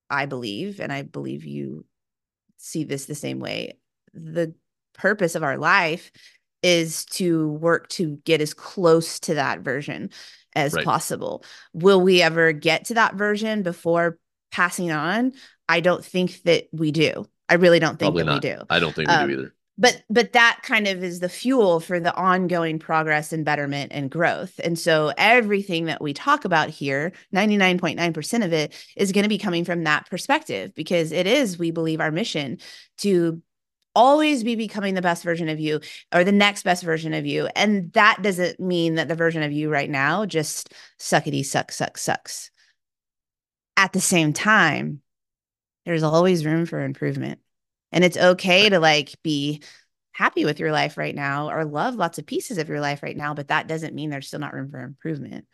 I 0.09 0.25
believe, 0.25 0.79
and 0.79 0.91
I 0.91 1.01
believe 1.03 1.43
you 1.43 1.85
see 2.57 2.85
this 2.85 3.05
the 3.05 3.15
same 3.15 3.39
way, 3.39 3.77
the 4.13 4.55
purpose 4.93 5.35
of 5.35 5.43
our 5.43 5.57
life 5.57 6.11
is 6.63 7.05
to 7.05 7.49
work 7.49 7.89
to 7.89 8.17
get 8.25 8.41
as 8.41 8.53
close 8.53 9.19
to 9.19 9.35
that 9.35 9.59
version 9.59 10.09
as 10.55 10.73
right. 10.73 10.85
possible. 10.85 11.43
Will 11.73 12.01
we 12.01 12.21
ever 12.21 12.53
get 12.53 12.85
to 12.85 12.95
that 12.95 13.15
version 13.15 13.61
before 13.61 14.17
passing 14.51 14.91
on? 14.91 15.33
I 15.67 15.81
don't 15.81 16.03
think 16.03 16.41
that 16.43 16.67
we 16.71 16.91
do. 16.91 17.25
I 17.49 17.55
really 17.55 17.79
don't 17.79 17.99
think 17.99 18.15
Probably 18.15 18.23
that 18.23 18.29
not. 18.29 18.43
we 18.43 18.49
do. 18.49 18.63
I 18.69 18.79
don't 18.79 18.95
think 18.95 19.09
we 19.09 19.13
um, 19.13 19.27
do 19.27 19.33
either 19.39 19.55
but 19.77 20.03
but 20.09 20.33
that 20.33 20.59
kind 20.63 20.87
of 20.87 21.03
is 21.03 21.19
the 21.19 21.29
fuel 21.29 21.79
for 21.79 21.99
the 21.99 22.15
ongoing 22.15 22.79
progress 22.79 23.33
and 23.33 23.43
betterment 23.43 23.91
and 23.93 24.09
growth. 24.09 24.59
And 24.63 24.79
so 24.79 25.11
everything 25.17 25.85
that 25.85 26.01
we 26.01 26.13
talk 26.13 26.45
about 26.45 26.69
here 26.69 27.11
99.9% 27.33 28.45
of 28.45 28.53
it 28.53 28.73
is 28.95 29.11
going 29.11 29.23
to 29.23 29.29
be 29.29 29.37
coming 29.37 29.65
from 29.65 29.83
that 29.83 30.09
perspective 30.09 30.73
because 30.75 31.11
it 31.11 31.27
is 31.27 31.59
we 31.59 31.71
believe 31.71 31.99
our 31.99 32.11
mission 32.11 32.57
to 32.99 33.41
always 33.95 34.43
be 34.43 34.55
becoming 34.55 34.93
the 34.93 35.01
best 35.01 35.23
version 35.23 35.49
of 35.49 35.59
you 35.59 35.79
or 36.13 36.23
the 36.23 36.31
next 36.31 36.63
best 36.63 36.83
version 36.83 37.13
of 37.13 37.25
you. 37.25 37.47
And 37.55 37.91
that 37.93 38.21
doesn't 38.21 38.59
mean 38.59 38.95
that 38.95 39.07
the 39.07 39.15
version 39.15 39.41
of 39.41 39.51
you 39.51 39.69
right 39.69 39.89
now 39.89 40.25
just 40.25 40.73
suckety 40.99 41.45
suck 41.45 41.71
suck 41.71 41.97
sucks. 41.97 42.49
At 43.77 43.91
the 43.91 44.01
same 44.01 44.31
time 44.31 45.01
there's 45.85 46.03
always 46.03 46.45
room 46.45 46.65
for 46.65 46.81
improvement 46.81 47.39
and 47.91 48.03
it's 48.03 48.17
okay 48.17 48.69
to 48.69 48.79
like 48.79 49.15
be 49.23 49.61
happy 50.11 50.45
with 50.45 50.59
your 50.59 50.71
life 50.71 50.97
right 50.97 51.15
now 51.15 51.49
or 51.49 51.65
love 51.65 51.95
lots 51.95 52.17
of 52.17 52.25
pieces 52.25 52.57
of 52.57 52.69
your 52.69 52.79
life 52.79 53.03
right 53.03 53.17
now, 53.17 53.33
but 53.33 53.49
that 53.49 53.67
doesn't 53.67 53.93
mean 53.93 54.09
there's 54.09 54.27
still 54.27 54.39
not 54.39 54.53
room 54.53 54.69
for 54.69 54.79
improvement. 54.81 55.45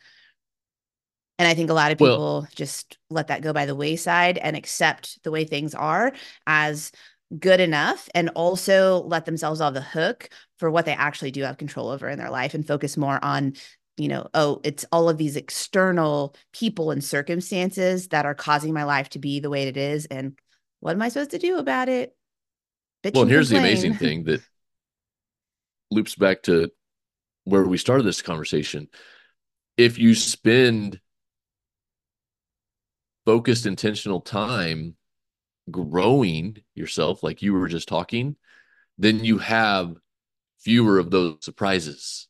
And 1.39 1.47
I 1.47 1.55
think 1.55 1.71
a 1.71 1.73
lot 1.73 1.91
of 1.91 1.97
people 1.97 2.41
well, 2.41 2.47
just 2.55 2.99
let 3.09 3.29
that 3.29 3.41
go 3.41 3.53
by 3.53 3.65
the 3.65 3.75
wayside 3.75 4.37
and 4.37 4.55
accept 4.55 5.23
the 5.23 5.31
way 5.31 5.45
things 5.45 5.73
are 5.73 6.13
as 6.45 6.91
good 7.39 7.59
enough 7.59 8.07
and 8.13 8.29
also 8.35 9.01
let 9.03 9.25
themselves 9.25 9.61
off 9.61 9.73
the 9.73 9.81
hook 9.81 10.29
for 10.59 10.69
what 10.69 10.85
they 10.85 10.93
actually 10.93 11.31
do 11.31 11.43
have 11.43 11.57
control 11.57 11.89
over 11.89 12.07
in 12.09 12.19
their 12.19 12.29
life 12.29 12.53
and 12.53 12.67
focus 12.67 12.97
more 12.97 13.23
on 13.23 13.53
you 13.97 14.07
know 14.07 14.27
oh 14.33 14.59
it's 14.63 14.85
all 14.91 15.09
of 15.09 15.17
these 15.17 15.35
external 15.35 16.35
people 16.53 16.91
and 16.91 17.03
circumstances 17.03 18.09
that 18.09 18.25
are 18.25 18.35
causing 18.35 18.73
my 18.73 18.83
life 18.83 19.09
to 19.09 19.19
be 19.19 19.39
the 19.39 19.49
way 19.49 19.63
it 19.63 19.77
is 19.77 20.05
and 20.07 20.37
what 20.81 20.91
am 20.91 21.01
i 21.01 21.09
supposed 21.09 21.31
to 21.31 21.39
do 21.39 21.57
about 21.57 21.87
it 21.87 22.15
Bitch 23.03 23.15
well, 23.15 23.25
here's 23.25 23.49
complain. 23.49 23.63
the 23.63 23.69
amazing 23.69 23.93
thing 23.95 24.23
that 24.25 24.41
loops 25.89 26.15
back 26.15 26.43
to 26.43 26.71
where 27.43 27.63
we 27.63 27.77
started 27.77 28.03
this 28.03 28.21
conversation. 28.21 28.87
If 29.77 29.97
you 29.97 30.13
spend 30.13 30.99
focused, 33.25 33.65
intentional 33.65 34.21
time 34.21 34.95
growing 35.69 36.57
yourself, 36.75 37.23
like 37.23 37.41
you 37.41 37.53
were 37.53 37.67
just 37.67 37.87
talking, 37.87 38.35
then 38.97 39.23
you 39.23 39.37
have 39.39 39.95
fewer 40.59 40.99
of 40.99 41.09
those 41.09 41.37
surprises, 41.41 42.27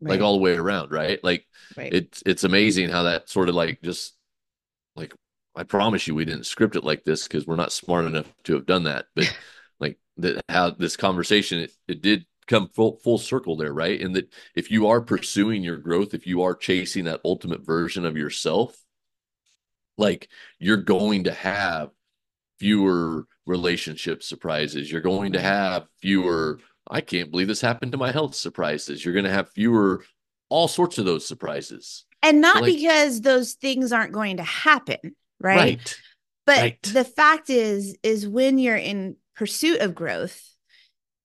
right. 0.00 0.12
like 0.12 0.20
all 0.20 0.32
the 0.32 0.42
way 0.42 0.56
around, 0.56 0.90
right? 0.90 1.22
Like 1.22 1.46
right. 1.76 1.92
it's 1.92 2.22
it's 2.26 2.44
amazing 2.44 2.88
how 2.88 3.04
that 3.04 3.28
sort 3.28 3.48
of 3.48 3.54
like 3.54 3.80
just 3.82 4.14
like 4.96 5.14
I 5.54 5.62
promise 5.62 6.06
you 6.06 6.14
we 6.14 6.24
didn't 6.24 6.46
script 6.46 6.76
it 6.76 6.84
like 6.84 7.04
this 7.04 7.26
because 7.26 7.46
we're 7.46 7.56
not 7.56 7.72
smart 7.72 8.04
enough 8.06 8.32
to 8.44 8.54
have 8.54 8.66
done 8.66 8.84
that, 8.84 9.06
but 9.14 9.32
that 10.18 10.42
how 10.48 10.70
this 10.70 10.96
conversation 10.96 11.60
it, 11.60 11.72
it 11.86 12.02
did 12.02 12.26
come 12.46 12.68
full 12.68 12.98
full 13.04 13.18
circle 13.18 13.56
there, 13.56 13.72
right? 13.72 14.00
And 14.00 14.16
that 14.16 14.32
if 14.54 14.70
you 14.70 14.88
are 14.88 15.00
pursuing 15.00 15.62
your 15.62 15.76
growth, 15.76 16.14
if 16.14 16.26
you 16.26 16.42
are 16.42 16.54
chasing 16.54 17.04
that 17.04 17.20
ultimate 17.24 17.64
version 17.64 18.04
of 18.04 18.16
yourself, 18.16 18.76
like 19.96 20.28
you're 20.58 20.78
going 20.78 21.24
to 21.24 21.32
have 21.32 21.90
fewer 22.58 23.26
relationship 23.46 24.22
surprises. 24.22 24.90
You're 24.90 25.00
going 25.00 25.32
to 25.32 25.40
have 25.40 25.86
fewer, 26.00 26.60
I 26.88 27.00
can't 27.00 27.30
believe 27.30 27.48
this 27.48 27.60
happened 27.60 27.92
to 27.92 27.98
my 27.98 28.12
health 28.12 28.34
surprises. 28.34 29.04
You're 29.04 29.14
going 29.14 29.24
to 29.24 29.32
have 29.32 29.50
fewer 29.50 30.04
all 30.48 30.68
sorts 30.68 30.98
of 30.98 31.04
those 31.04 31.26
surprises. 31.26 32.04
And 32.22 32.40
not 32.40 32.56
so 32.56 32.62
like, 32.62 32.76
because 32.76 33.20
those 33.20 33.54
things 33.54 33.92
aren't 33.92 34.12
going 34.12 34.36
to 34.38 34.42
happen, 34.42 35.16
right? 35.40 35.56
Right. 35.56 35.98
But 36.46 36.58
right. 36.58 36.82
the 36.82 37.04
fact 37.04 37.50
is 37.50 37.96
is 38.02 38.26
when 38.26 38.58
you're 38.58 38.76
in 38.76 39.16
pursuit 39.38 39.80
of 39.80 39.94
growth, 39.94 40.42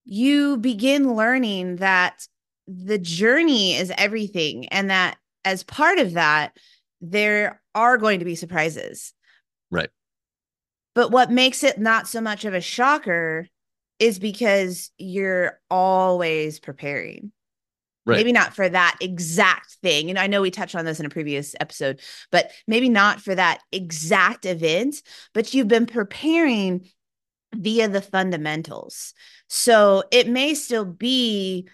you 0.05 0.57
begin 0.57 1.15
learning 1.15 1.77
that 1.77 2.27
the 2.67 2.99
journey 2.99 3.75
is 3.75 3.91
everything 3.97 4.67
and 4.67 4.89
that 4.89 5.17
as 5.43 5.63
part 5.63 5.97
of 5.97 6.13
that, 6.13 6.55
there 7.01 7.61
are 7.75 7.97
going 7.97 8.19
to 8.19 8.25
be 8.25 8.35
surprises. 8.35 9.13
Right. 9.71 9.89
But 10.95 11.11
what 11.11 11.31
makes 11.31 11.63
it 11.63 11.79
not 11.79 12.07
so 12.07 12.21
much 12.21 12.45
of 12.45 12.53
a 12.53 12.61
shocker 12.61 13.47
is 13.99 14.19
because 14.19 14.91
you're 14.97 15.59
always 15.69 16.59
preparing. 16.59 17.31
Right. 18.05 18.17
Maybe 18.17 18.33
not 18.33 18.53
for 18.53 18.67
that 18.67 18.97
exact 19.01 19.77
thing. 19.81 20.09
And 20.09 20.19
I 20.19 20.27
know 20.27 20.41
we 20.41 20.51
touched 20.51 20.75
on 20.75 20.85
this 20.85 20.99
in 20.99 21.05
a 21.05 21.09
previous 21.09 21.55
episode, 21.59 22.01
but 22.31 22.51
maybe 22.67 22.89
not 22.89 23.21
for 23.21 23.33
that 23.33 23.61
exact 23.71 24.45
event, 24.45 25.01
but 25.33 25.53
you've 25.53 25.69
been 25.69 25.85
preparing 25.85 26.89
via 27.53 27.87
the 27.87 28.01
fundamentals. 28.01 29.13
So 29.47 30.03
it 30.11 30.27
may 30.27 30.53
still 30.53 30.85
be, 30.85 31.67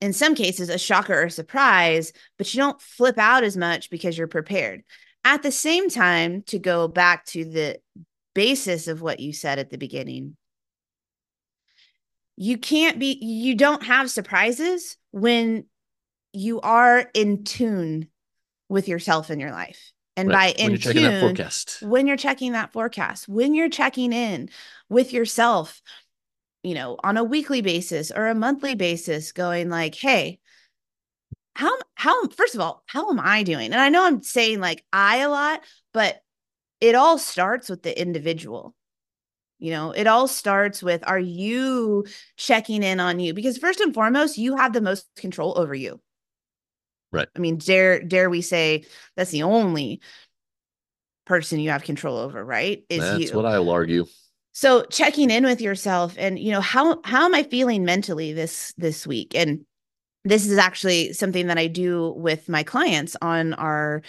in 0.00 0.12
some 0.12 0.34
cases, 0.34 0.68
a 0.68 0.78
shocker 0.78 1.22
or 1.22 1.28
surprise, 1.28 2.12
but 2.38 2.52
you 2.52 2.58
don't 2.58 2.80
flip 2.80 3.18
out 3.18 3.44
as 3.44 3.56
much 3.56 3.90
because 3.90 4.16
you're 4.16 4.26
prepared. 4.26 4.82
At 5.24 5.42
the 5.42 5.52
same 5.52 5.88
time, 5.88 6.42
to 6.48 6.58
go 6.58 6.86
back 6.86 7.24
to 7.26 7.44
the 7.44 7.80
basis 8.34 8.88
of 8.88 9.00
what 9.00 9.20
you 9.20 9.32
said 9.32 9.58
at 9.58 9.70
the 9.70 9.78
beginning, 9.78 10.36
you 12.36 12.58
can't 12.58 12.98
be, 12.98 13.18
you 13.22 13.54
don't 13.54 13.84
have 13.84 14.10
surprises 14.10 14.96
when 15.12 15.64
you 16.32 16.60
are 16.60 17.08
in 17.14 17.44
tune 17.44 18.08
with 18.68 18.88
yourself 18.88 19.30
in 19.30 19.40
your 19.40 19.52
life. 19.52 19.93
And 20.16 20.28
right. 20.28 20.56
by 20.56 20.62
in 20.62 20.72
when 20.72 20.80
you're 20.80 20.92
tune, 20.92 21.20
forecast. 21.20 21.82
when 21.82 22.06
you're 22.06 22.16
checking 22.16 22.52
that 22.52 22.72
forecast, 22.72 23.28
when 23.28 23.54
you're 23.54 23.68
checking 23.68 24.12
in 24.12 24.48
with 24.88 25.12
yourself, 25.12 25.82
you 26.62 26.74
know, 26.74 26.96
on 27.02 27.16
a 27.16 27.24
weekly 27.24 27.62
basis 27.62 28.10
or 28.10 28.28
a 28.28 28.34
monthly 28.34 28.74
basis, 28.74 29.32
going 29.32 29.70
like, 29.70 29.94
hey, 29.94 30.38
how 31.56 31.76
how 31.94 32.28
first 32.28 32.54
of 32.54 32.60
all, 32.60 32.82
how 32.86 33.10
am 33.10 33.20
I 33.20 33.42
doing? 33.42 33.72
And 33.72 33.80
I 33.80 33.88
know 33.88 34.04
I'm 34.04 34.22
saying 34.22 34.60
like 34.60 34.84
I 34.92 35.18
a 35.18 35.28
lot, 35.28 35.62
but 35.92 36.20
it 36.80 36.94
all 36.94 37.18
starts 37.18 37.68
with 37.68 37.82
the 37.82 38.00
individual. 38.00 38.74
You 39.58 39.70
know, 39.70 39.92
it 39.92 40.06
all 40.06 40.28
starts 40.28 40.82
with 40.82 41.06
are 41.06 41.18
you 41.18 42.04
checking 42.36 42.82
in 42.82 43.00
on 43.00 43.20
you? 43.20 43.34
Because 43.34 43.56
first 43.56 43.80
and 43.80 43.94
foremost, 43.94 44.36
you 44.36 44.56
have 44.56 44.72
the 44.72 44.80
most 44.80 45.08
control 45.16 45.58
over 45.58 45.74
you. 45.74 46.00
Right. 47.14 47.28
I 47.36 47.38
mean, 47.38 47.58
dare 47.58 48.02
dare 48.02 48.28
we 48.28 48.42
say 48.42 48.84
that's 49.16 49.30
the 49.30 49.44
only 49.44 50.00
person 51.26 51.60
you 51.60 51.70
have 51.70 51.84
control 51.84 52.18
over, 52.18 52.44
right? 52.44 52.84
Is 52.88 53.00
that's 53.00 53.30
you. 53.30 53.36
what 53.36 53.46
I'll 53.46 53.70
argue. 53.70 54.06
So 54.52 54.84
checking 54.84 55.30
in 55.30 55.44
with 55.44 55.60
yourself 55.60 56.16
and 56.18 56.38
you 56.38 56.50
know, 56.50 56.60
how 56.60 57.00
how 57.04 57.24
am 57.24 57.34
I 57.34 57.44
feeling 57.44 57.84
mentally 57.84 58.32
this 58.32 58.74
this 58.76 59.06
week? 59.06 59.34
And 59.36 59.64
this 60.24 60.46
is 60.46 60.58
actually 60.58 61.12
something 61.12 61.46
that 61.46 61.58
I 61.58 61.68
do 61.68 62.12
with 62.16 62.48
my 62.48 62.64
clients 62.64 63.16
on 63.22 63.54
our 63.54 64.02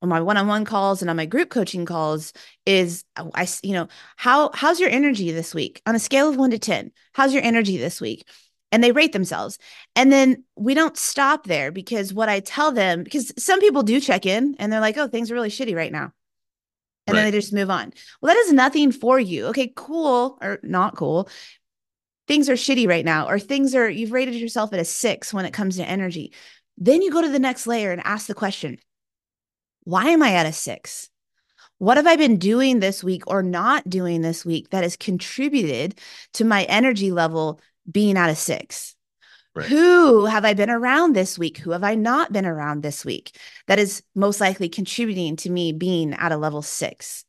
on 0.00 0.08
my 0.08 0.20
one-on-one 0.20 0.64
calls 0.64 1.02
and 1.02 1.10
on 1.10 1.16
my 1.16 1.26
group 1.26 1.50
coaching 1.50 1.84
calls 1.84 2.32
is 2.64 3.04
oh, 3.16 3.30
I 3.34 3.48
you 3.62 3.72
know 3.72 3.88
how 4.16 4.50
how's 4.54 4.78
your 4.78 4.90
energy 4.90 5.32
this 5.32 5.54
week 5.54 5.82
on 5.84 5.96
a 5.96 5.98
scale 5.98 6.28
of 6.28 6.36
1 6.36 6.50
to 6.52 6.58
10 6.58 6.92
how's 7.12 7.34
your 7.34 7.42
energy 7.42 7.76
this 7.76 8.00
week 8.00 8.24
and 8.72 8.82
they 8.82 8.90
rate 8.90 9.12
themselves. 9.12 9.58
And 9.94 10.10
then 10.10 10.44
we 10.56 10.74
don't 10.74 10.96
stop 10.96 11.44
there 11.44 11.70
because 11.70 12.12
what 12.12 12.30
I 12.30 12.40
tell 12.40 12.72
them, 12.72 13.04
because 13.04 13.32
some 13.38 13.60
people 13.60 13.82
do 13.82 14.00
check 14.00 14.24
in 14.26 14.56
and 14.58 14.72
they're 14.72 14.80
like, 14.80 14.96
oh, 14.96 15.06
things 15.06 15.30
are 15.30 15.34
really 15.34 15.50
shitty 15.50 15.76
right 15.76 15.92
now. 15.92 16.12
And 17.06 17.14
right. 17.14 17.24
then 17.24 17.30
they 17.30 17.38
just 17.38 17.52
move 17.52 17.70
on. 17.70 17.92
Well, 18.20 18.34
that 18.34 18.40
is 18.40 18.52
nothing 18.52 18.90
for 18.90 19.20
you. 19.20 19.46
Okay, 19.46 19.72
cool 19.76 20.38
or 20.40 20.58
not 20.62 20.96
cool. 20.96 21.28
Things 22.26 22.48
are 22.48 22.54
shitty 22.54 22.88
right 22.88 23.04
now, 23.04 23.28
or 23.28 23.38
things 23.38 23.74
are, 23.74 23.90
you've 23.90 24.12
rated 24.12 24.34
yourself 24.34 24.72
at 24.72 24.78
a 24.78 24.84
six 24.84 25.34
when 25.34 25.44
it 25.44 25.52
comes 25.52 25.76
to 25.76 25.88
energy. 25.88 26.32
Then 26.78 27.02
you 27.02 27.12
go 27.12 27.20
to 27.20 27.28
the 27.28 27.38
next 27.38 27.66
layer 27.66 27.92
and 27.92 28.00
ask 28.04 28.26
the 28.26 28.34
question 28.34 28.78
why 29.84 30.10
am 30.10 30.22
I 30.22 30.34
at 30.34 30.46
a 30.46 30.52
six? 30.52 31.10
What 31.78 31.96
have 31.96 32.06
I 32.06 32.14
been 32.14 32.38
doing 32.38 32.78
this 32.78 33.02
week 33.02 33.24
or 33.26 33.42
not 33.42 33.90
doing 33.90 34.20
this 34.20 34.44
week 34.44 34.70
that 34.70 34.84
has 34.84 34.96
contributed 34.96 35.98
to 36.34 36.44
my 36.44 36.62
energy 36.64 37.10
level 37.10 37.58
being 37.90 38.16
at 38.16 38.30
a 38.30 38.34
six? 38.34 38.94
Right. 39.54 39.66
Who 39.66 40.24
have 40.24 40.44
I 40.46 40.54
been 40.54 40.70
around 40.70 41.14
this 41.14 41.38
week? 41.38 41.58
Who 41.58 41.72
have 41.72 41.84
I 41.84 41.94
not 41.94 42.32
been 42.32 42.46
around 42.46 42.82
this 42.82 43.04
week 43.04 43.36
that 43.66 43.78
is 43.78 44.02
most 44.14 44.40
likely 44.40 44.68
contributing 44.68 45.36
to 45.36 45.50
me 45.50 45.72
being 45.72 46.14
at 46.14 46.32
a 46.32 46.38
level 46.38 46.62
six? 46.62 47.24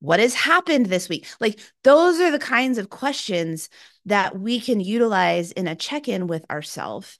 What 0.00 0.20
has 0.20 0.34
happened 0.34 0.86
this 0.86 1.08
week? 1.08 1.26
Like, 1.40 1.60
those 1.84 2.20
are 2.20 2.30
the 2.30 2.38
kinds 2.38 2.78
of 2.78 2.90
questions 2.90 3.70
that 4.06 4.38
we 4.38 4.60
can 4.60 4.80
utilize 4.80 5.52
in 5.52 5.68
a 5.68 5.76
check 5.76 6.08
in 6.08 6.26
with 6.26 6.44
ourselves 6.50 7.18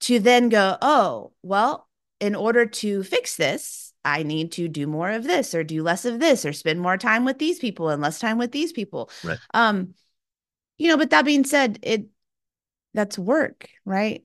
to 0.00 0.18
then 0.18 0.48
go, 0.48 0.76
oh, 0.82 1.32
well, 1.42 1.88
in 2.20 2.34
order 2.34 2.66
to 2.66 3.02
fix 3.02 3.36
this, 3.36 3.92
I 4.04 4.22
need 4.22 4.52
to 4.52 4.68
do 4.68 4.86
more 4.86 5.10
of 5.10 5.24
this 5.24 5.54
or 5.54 5.64
do 5.64 5.82
less 5.82 6.04
of 6.04 6.18
this 6.18 6.44
or 6.44 6.52
spend 6.52 6.80
more 6.80 6.96
time 6.96 7.24
with 7.24 7.38
these 7.38 7.58
people 7.58 7.88
and 7.88 8.02
less 8.02 8.18
time 8.18 8.38
with 8.38 8.52
these 8.52 8.72
people. 8.72 9.10
Right. 9.22 9.38
Um, 9.52 9.94
you 10.78 10.88
know, 10.88 10.96
but 10.96 11.10
that 11.10 11.24
being 11.24 11.44
said, 11.44 11.78
it 11.82 12.06
that's 12.94 13.18
work, 13.18 13.68
right? 13.84 14.24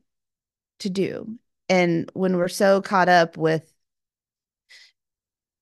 To 0.79 0.89
do. 0.89 1.38
And 1.69 2.09
when 2.13 2.38
we're 2.38 2.47
so 2.47 2.81
caught 2.81 3.09
up 3.09 3.38
with 3.38 3.71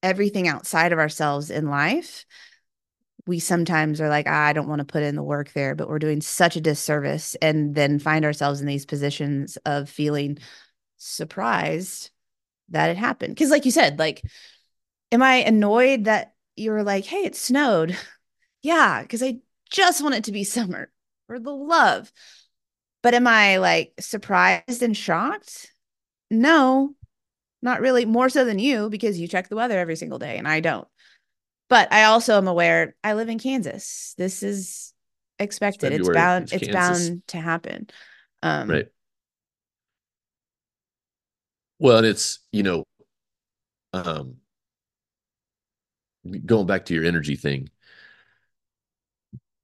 everything 0.03 0.47
outside 0.47 0.93
of 0.93 0.99
ourselves 0.99 1.49
in 1.49 1.69
life, 1.69 2.25
we 3.25 3.39
sometimes 3.39 3.99
are 3.99 4.09
like, 4.09 4.25
ah, 4.27 4.45
I 4.45 4.53
don't 4.53 4.69
want 4.69 4.79
to 4.79 4.85
put 4.85 5.03
in 5.03 5.15
the 5.15 5.23
work 5.23 5.51
there, 5.51 5.75
but 5.75 5.89
we're 5.89 5.99
doing 5.99 6.21
such 6.21 6.55
a 6.55 6.61
disservice 6.61 7.35
and 7.41 7.75
then 7.75 7.99
find 7.99 8.23
ourselves 8.23 8.61
in 8.61 8.67
these 8.67 8.85
positions 8.85 9.57
of 9.65 9.89
feeling 9.89 10.37
surprised 10.97 12.09
that 12.69 12.89
it 12.89 12.97
happened. 12.97 13.35
Cause 13.37 13.49
like 13.49 13.65
you 13.65 13.71
said, 13.71 13.99
like, 13.99 14.23
am 15.11 15.21
I 15.21 15.37
annoyed 15.37 16.05
that 16.05 16.35
you 16.55 16.71
were 16.71 16.83
like, 16.83 17.05
hey, 17.05 17.25
it 17.25 17.35
snowed? 17.35 17.97
yeah, 18.61 19.01
because 19.01 19.21
I 19.21 19.39
just 19.69 20.01
want 20.01 20.15
it 20.15 20.25
to 20.25 20.31
be 20.31 20.43
summer 20.43 20.89
for 21.27 21.39
the 21.39 21.51
love. 21.51 22.11
But 23.03 23.13
am 23.13 23.27
I 23.27 23.57
like 23.57 23.93
surprised 23.99 24.81
and 24.81 24.95
shocked? 24.95 25.73
No, 26.29 26.93
not 27.61 27.81
really. 27.81 28.05
More 28.05 28.29
so 28.29 28.45
than 28.45 28.59
you 28.59 28.89
because 28.89 29.19
you 29.19 29.27
check 29.27 29.49
the 29.49 29.55
weather 29.55 29.77
every 29.77 29.95
single 29.95 30.19
day 30.19 30.37
and 30.37 30.47
I 30.47 30.59
don't. 30.59 30.87
But 31.69 31.91
I 31.91 32.05
also 32.05 32.37
am 32.37 32.47
aware 32.47 32.95
I 33.03 33.13
live 33.13 33.29
in 33.29 33.39
Kansas. 33.39 34.13
This 34.17 34.41
is 34.41 34.93
expected. 35.39 35.93
It's, 35.93 36.07
it's 36.07 36.15
bound 36.15 36.43
it's, 36.45 36.53
it's 36.53 36.67
bound 36.67 37.21
to 37.27 37.37
happen. 37.37 37.87
Um 38.41 38.69
right. 38.69 38.87
Well, 41.79 42.03
it's, 42.03 42.39
you 42.51 42.63
know, 42.63 42.83
um 43.93 44.37
going 46.45 46.67
back 46.67 46.85
to 46.85 46.93
your 46.93 47.05
energy 47.05 47.35
thing. 47.35 47.69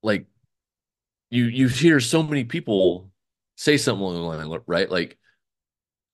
Like 0.03 0.27
you 1.31 1.45
you 1.45 1.67
hear 1.67 1.99
so 1.99 2.21
many 2.21 2.43
people 2.43 3.11
say 3.55 3.77
something 3.77 4.03
along 4.03 4.15
the 4.15 4.45
line, 4.47 4.61
right? 4.67 4.89
Like, 4.89 5.17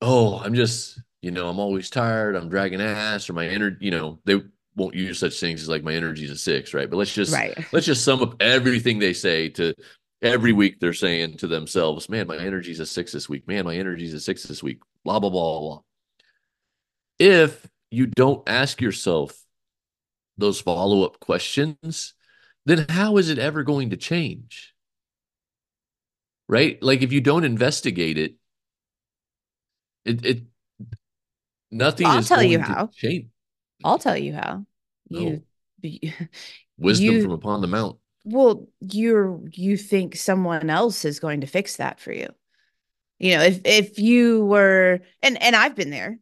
oh, 0.01 0.39
I'm 0.39 0.53
just, 0.53 1.01
you 1.21 1.31
know, 1.31 1.49
I'm 1.49 1.59
always 1.59 1.89
tired. 1.89 2.35
I'm 2.35 2.49
dragging 2.49 2.81
ass, 2.81 3.29
or 3.29 3.33
my 3.33 3.47
energy, 3.47 3.77
you 3.81 3.91
know, 3.91 4.19
they 4.25 4.41
won't 4.75 4.95
use 4.95 5.19
such 5.19 5.39
things 5.39 5.61
as 5.61 5.69
like 5.69 5.83
my 5.83 5.93
energy 5.93 6.25
is 6.25 6.31
a 6.31 6.37
six, 6.37 6.73
right? 6.73 6.89
But 6.89 6.97
let's 6.97 7.13
just 7.13 7.33
right. 7.33 7.57
let's 7.73 7.85
just 7.85 8.05
sum 8.05 8.21
up 8.21 8.41
everything 8.41 8.99
they 8.99 9.13
say 9.13 9.49
to 9.49 9.73
every 10.21 10.53
week 10.53 10.79
they're 10.79 10.93
saying 10.93 11.37
to 11.37 11.47
themselves, 11.47 12.09
man, 12.09 12.27
my 12.27 12.37
energy 12.37 12.71
is 12.71 12.79
a 12.79 12.85
six 12.85 13.11
this 13.11 13.27
week. 13.27 13.47
Man, 13.47 13.65
my 13.65 13.75
energy 13.75 14.05
is 14.05 14.13
a 14.13 14.19
six 14.19 14.43
this 14.43 14.63
week. 14.63 14.79
Blah 15.03 15.19
blah 15.19 15.29
blah 15.29 15.59
blah. 15.59 15.81
If 17.19 17.67
you 17.91 18.05
don't 18.05 18.47
ask 18.47 18.81
yourself 18.81 19.37
those 20.37 20.61
follow 20.61 21.03
up 21.03 21.19
questions, 21.19 22.13
then 22.69 22.85
how 22.89 23.17
is 23.17 23.29
it 23.29 23.39
ever 23.39 23.63
going 23.63 23.89
to 23.89 23.97
change? 23.97 24.73
right? 26.49 26.81
Like 26.81 27.01
if 27.01 27.13
you 27.13 27.21
don't 27.21 27.45
investigate 27.45 28.17
it, 28.17 28.35
it 30.03 30.25
it 30.25 30.41
nothing. 31.71 32.07
I'll 32.07 32.23
tell 32.23 32.43
you 32.43 32.59
how. 32.59 32.89
Change. 32.93 33.27
I'll 33.85 33.99
tell 33.99 34.17
you 34.17 34.33
how. 34.33 34.65
You, 35.07 35.19
no. 35.19 35.29
Oh. 35.29 35.41
you 35.81 36.11
wisdom 36.77 37.15
you, 37.15 37.21
from 37.21 37.31
upon 37.31 37.61
the 37.61 37.67
mount. 37.67 37.97
Well, 38.25 38.67
you're 38.81 39.39
you 39.53 39.77
think 39.77 40.17
someone 40.17 40.69
else 40.69 41.05
is 41.05 41.21
going 41.21 41.41
to 41.41 41.47
fix 41.47 41.77
that 41.77 42.01
for 42.01 42.11
you. 42.11 42.27
You 43.19 43.37
know, 43.37 43.43
if 43.43 43.61
if 43.63 43.99
you 43.99 44.43
were 44.43 44.99
and 45.21 45.41
and 45.41 45.55
I've 45.55 45.75
been 45.75 45.91
there 45.91 46.19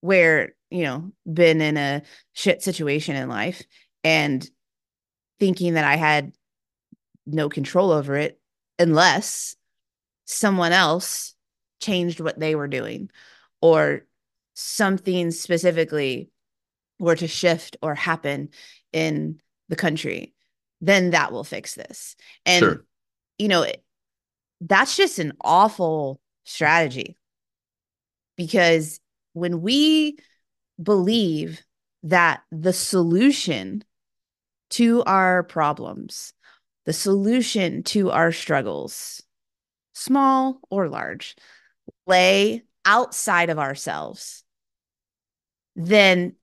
where, 0.00 0.54
you 0.70 0.84
know, 0.84 1.10
been 1.30 1.60
in 1.60 1.76
a 1.76 2.02
shit 2.32 2.62
situation 2.62 3.16
in 3.16 3.28
life 3.28 3.62
and 4.04 4.48
thinking 5.38 5.74
that 5.74 5.84
I 5.84 5.96
had 5.96 6.32
no 7.26 7.48
control 7.48 7.90
over 7.90 8.16
it 8.16 8.40
unless 8.78 9.56
someone 10.24 10.72
else 10.72 11.34
changed 11.80 12.20
what 12.20 12.38
they 12.38 12.54
were 12.54 12.68
doing 12.68 13.10
or 13.60 14.04
something 14.54 15.30
specifically 15.30 16.30
were 16.98 17.16
to 17.16 17.28
shift 17.28 17.76
or 17.82 17.94
happen 17.94 18.48
in 18.92 19.40
the 19.68 19.76
country 19.76 20.32
then 20.80 21.10
that 21.10 21.32
will 21.32 21.44
fix 21.44 21.74
this 21.74 22.16
and 22.44 22.60
sure. 22.60 22.84
you 23.38 23.48
know 23.48 23.66
that's 24.60 24.96
just 24.96 25.18
an 25.18 25.32
awful 25.42 26.20
strategy 26.44 27.16
because 28.36 29.00
when 29.32 29.60
we 29.60 30.16
believe 30.82 31.62
that 32.02 32.42
the 32.50 32.72
solution 32.72 33.82
to 34.70 35.02
our 35.04 35.42
problems 35.42 36.32
the 36.86 36.92
solution 36.92 37.82
to 37.82 38.10
our 38.10 38.32
struggles, 38.32 39.22
small 39.92 40.60
or 40.70 40.88
large, 40.88 41.36
lay 42.06 42.62
outside 42.84 43.50
of 43.50 43.58
ourselves, 43.58 44.44
then 45.74 46.36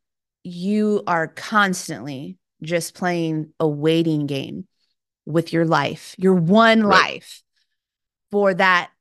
you 0.43 1.01
are 1.07 1.27
constantly 1.27 2.37
just 2.61 2.93
playing 2.93 3.51
a 3.59 3.67
waiting 3.67 4.27
game 4.27 4.67
with 5.25 5.53
your 5.53 5.65
life, 5.65 6.13
your 6.17 6.35
one 6.35 6.83
right. 6.83 7.13
life 7.13 7.41
for 8.29 8.53
that 8.53 8.91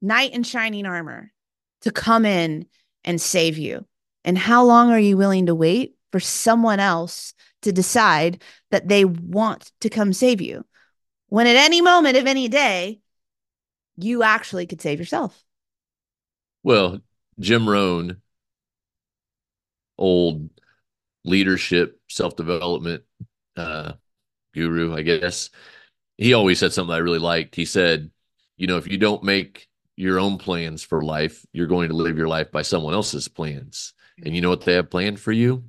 knight 0.00 0.32
in 0.32 0.44
shining 0.44 0.86
armor 0.86 1.32
to 1.80 1.90
come 1.90 2.24
in 2.24 2.66
and 3.02 3.20
save 3.20 3.58
you. 3.58 3.84
And 4.24 4.38
how 4.38 4.64
long 4.64 4.90
are 4.92 4.98
you 4.98 5.16
willing 5.16 5.46
to 5.46 5.54
wait 5.54 5.96
for 6.12 6.20
someone 6.20 6.78
else 6.78 7.34
to 7.64 7.72
decide 7.72 8.42
that 8.70 8.88
they 8.88 9.04
want 9.04 9.72
to 9.80 9.90
come 9.90 10.12
save 10.12 10.40
you. 10.40 10.64
When 11.28 11.46
at 11.46 11.56
any 11.56 11.80
moment 11.80 12.16
of 12.16 12.26
any 12.26 12.48
day, 12.48 13.00
you 13.96 14.22
actually 14.22 14.66
could 14.66 14.80
save 14.80 14.98
yourself. 14.98 15.42
Well, 16.62 17.00
Jim 17.38 17.68
Rohn, 17.68 18.22
old 19.98 20.48
leadership, 21.24 22.00
self 22.08 22.36
development 22.36 23.02
uh, 23.56 23.92
guru, 24.52 24.94
I 24.94 25.02
guess, 25.02 25.50
he 26.16 26.34
always 26.34 26.58
said 26.58 26.72
something 26.72 26.94
I 26.94 26.98
really 26.98 27.18
liked. 27.18 27.54
He 27.54 27.64
said, 27.64 28.10
you 28.56 28.66
know, 28.66 28.76
if 28.76 28.88
you 28.88 28.98
don't 28.98 29.24
make 29.24 29.68
your 29.96 30.18
own 30.18 30.38
plans 30.38 30.82
for 30.82 31.02
life, 31.02 31.44
you're 31.52 31.66
going 31.66 31.88
to 31.88 31.94
live 31.96 32.18
your 32.18 32.28
life 32.28 32.50
by 32.50 32.62
someone 32.62 32.94
else's 32.94 33.28
plans. 33.28 33.92
And 34.24 34.34
you 34.34 34.40
know 34.40 34.50
what 34.50 34.62
they 34.62 34.74
have 34.74 34.90
planned 34.90 35.20
for 35.20 35.32
you? 35.32 35.64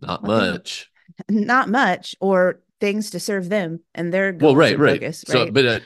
Not 0.00 0.22
much. 0.22 0.89
Not 1.28 1.68
much, 1.68 2.14
or 2.20 2.60
things 2.80 3.10
to 3.10 3.20
serve 3.20 3.48
them 3.48 3.80
and 3.94 4.12
their 4.12 4.36
well, 4.38 4.56
right, 4.56 4.78
right. 4.78 5.00
Focus, 5.00 5.24
right. 5.28 5.48
So, 5.48 5.50
but 5.50 5.66
uh, 5.66 5.80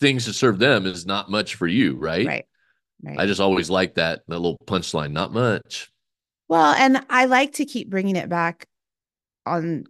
things 0.00 0.24
to 0.24 0.32
serve 0.32 0.58
them 0.58 0.86
is 0.86 1.06
not 1.06 1.30
much 1.30 1.54
for 1.54 1.66
you, 1.66 1.96
right? 1.96 2.26
Right. 2.26 2.46
Right. 3.02 3.18
I 3.18 3.26
just 3.26 3.40
always 3.40 3.70
like 3.70 3.94
that 3.94 4.22
that 4.28 4.38
little 4.38 4.58
punchline. 4.66 5.12
Not 5.12 5.32
much. 5.32 5.90
Well, 6.48 6.74
and 6.74 7.04
I 7.08 7.26
like 7.26 7.54
to 7.54 7.64
keep 7.64 7.88
bringing 7.88 8.16
it 8.16 8.28
back 8.28 8.66
on 9.46 9.84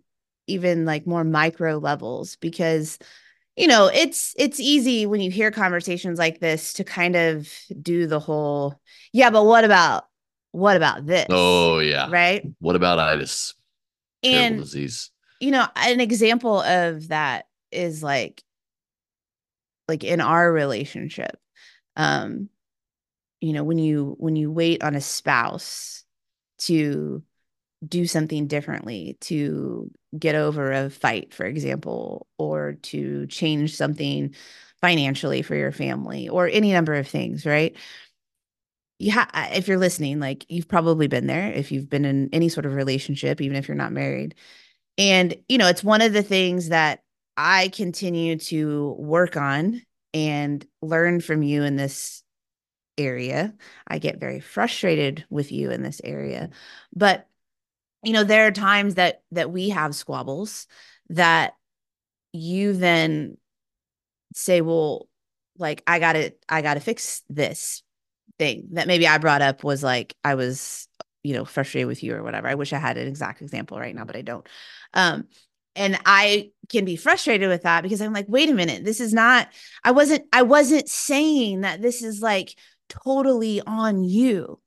even 0.46 0.85
like 0.85 1.07
more 1.07 1.24
micro 1.24 1.79
levels 1.79 2.37
because 2.37 2.98
you 3.57 3.66
know 3.66 3.90
it's 3.92 4.35
it's 4.38 4.61
easy 4.61 5.07
when 5.07 5.20
you 5.20 5.31
hear 5.31 5.50
conversations 5.50 6.18
like 6.18 6.40
this 6.40 6.72
to 6.74 6.85
kind 6.85 7.16
of 7.16 7.53
do 7.81 8.07
the 8.07 8.20
whole 8.20 8.81
yeah 9.12 9.31
but 9.31 9.44
what 9.44 9.64
about 9.64 10.05
what 10.53 10.76
about 10.76 11.07
this? 11.07 11.26
Oh 11.31 11.79
yeah. 11.79 12.09
Right. 12.11 12.44
What 12.59 12.76
about 12.76 12.98
itis? 12.98 13.55
And 14.22 14.59
disease. 14.59 15.11
You 15.40 15.52
know, 15.52 15.66
an 15.76 16.00
example 16.00 16.61
of 16.61 17.09
that 17.09 17.46
is 17.72 18.02
like 18.02 18.42
like 19.88 20.04
in 20.04 20.20
our 20.20 20.52
relationship 20.52 21.37
um 21.96 22.48
you 23.40 23.52
know 23.52 23.64
when 23.64 23.78
you 23.78 24.14
when 24.18 24.37
you 24.37 24.50
wait 24.50 24.83
on 24.83 24.94
a 24.94 25.00
spouse 25.00 26.04
to 26.59 27.22
do 27.87 28.06
something 28.06 28.46
differently 28.46 29.16
to 29.20 29.90
get 30.18 30.35
over 30.35 30.70
a 30.70 30.90
fight 30.90 31.35
for 31.35 31.44
example 31.44 32.26
or 32.38 32.76
to 32.83 33.26
change 33.26 33.74
something 33.74 34.35
financially 34.80 35.42
for 35.42 35.54
your 35.54 35.72
family 35.72 36.28
or 36.28 36.46
any 36.46 36.72
number 36.72 36.94
of 36.94 37.09
things 37.09 37.44
right 37.44 37.76
yeah 39.00 39.26
uh, 39.34 39.48
if 39.52 39.66
you're 39.66 39.78
listening 39.78 40.20
like 40.20 40.46
you've 40.48 40.68
probably 40.68 41.08
been 41.08 41.26
there 41.26 41.50
if 41.52 41.72
you've 41.72 41.90
been 41.90 42.04
in 42.04 42.28
any 42.32 42.48
sort 42.48 42.66
of 42.66 42.74
relationship 42.74 43.40
even 43.40 43.56
if 43.56 43.66
you're 43.66 43.76
not 43.76 43.92
married 43.92 44.34
and 44.98 45.34
you 45.48 45.58
know 45.58 45.68
it's 45.68 45.84
one 45.84 46.02
of 46.02 46.12
the 46.12 46.22
things 46.22 46.68
that 46.68 47.02
i 47.36 47.68
continue 47.68 48.36
to 48.36 48.94
work 48.98 49.36
on 49.36 49.82
and 50.14 50.66
learn 50.82 51.20
from 51.20 51.42
you 51.42 51.62
in 51.62 51.76
this 51.76 52.22
area. 53.00 53.54
I 53.86 53.98
get 53.98 54.20
very 54.20 54.40
frustrated 54.40 55.24
with 55.30 55.50
you 55.50 55.70
in 55.70 55.82
this 55.82 56.00
area. 56.04 56.42
Mm-hmm. 56.42 56.52
But 56.94 57.26
you 58.02 58.12
know, 58.12 58.24
there 58.24 58.46
are 58.46 58.52
times 58.52 58.94
that 58.94 59.22
that 59.32 59.50
we 59.50 59.70
have 59.70 59.94
squabbles 59.94 60.66
that 61.10 61.54
you 62.32 62.72
then 62.72 63.36
say, 64.34 64.60
well, 64.60 65.08
like 65.58 65.82
I 65.86 65.98
got 65.98 66.14
to 66.14 66.32
I 66.48 66.62
got 66.62 66.74
to 66.74 66.80
fix 66.80 67.22
this 67.28 67.82
thing 68.40 68.68
that 68.72 68.88
maybe 68.88 69.07
I 69.07 69.18
brought 69.18 69.42
up 69.42 69.62
was 69.62 69.83
like 69.83 70.16
I 70.24 70.35
was, 70.35 70.88
you 71.22 71.35
know, 71.35 71.44
frustrated 71.44 71.87
with 71.87 72.03
you 72.03 72.14
or 72.14 72.22
whatever. 72.22 72.48
I 72.48 72.57
wish 72.57 72.72
I 72.72 72.79
had 72.79 72.96
an 72.96 73.07
exact 73.07 73.42
example 73.42 73.79
right 73.79 73.94
now, 73.94 74.05
but 74.05 74.16
I 74.16 74.22
don't. 74.22 74.48
Um 74.94 75.29
and 75.76 75.98
i 76.05 76.50
can 76.68 76.85
be 76.85 76.96
frustrated 76.96 77.48
with 77.48 77.62
that 77.62 77.83
because 77.83 78.00
i'm 78.00 78.12
like 78.12 78.26
wait 78.29 78.48
a 78.48 78.55
minute 78.55 78.85
this 78.85 79.00
is 79.00 79.12
not 79.12 79.48
i 79.85 79.90
wasn't 79.90 80.24
i 80.33 80.42
wasn't 80.42 80.88
saying 80.88 81.61
that 81.61 81.81
this 81.81 82.03
is 82.03 82.20
like 82.20 82.57
totally 82.88 83.61
on 83.66 84.03
you 84.03 84.59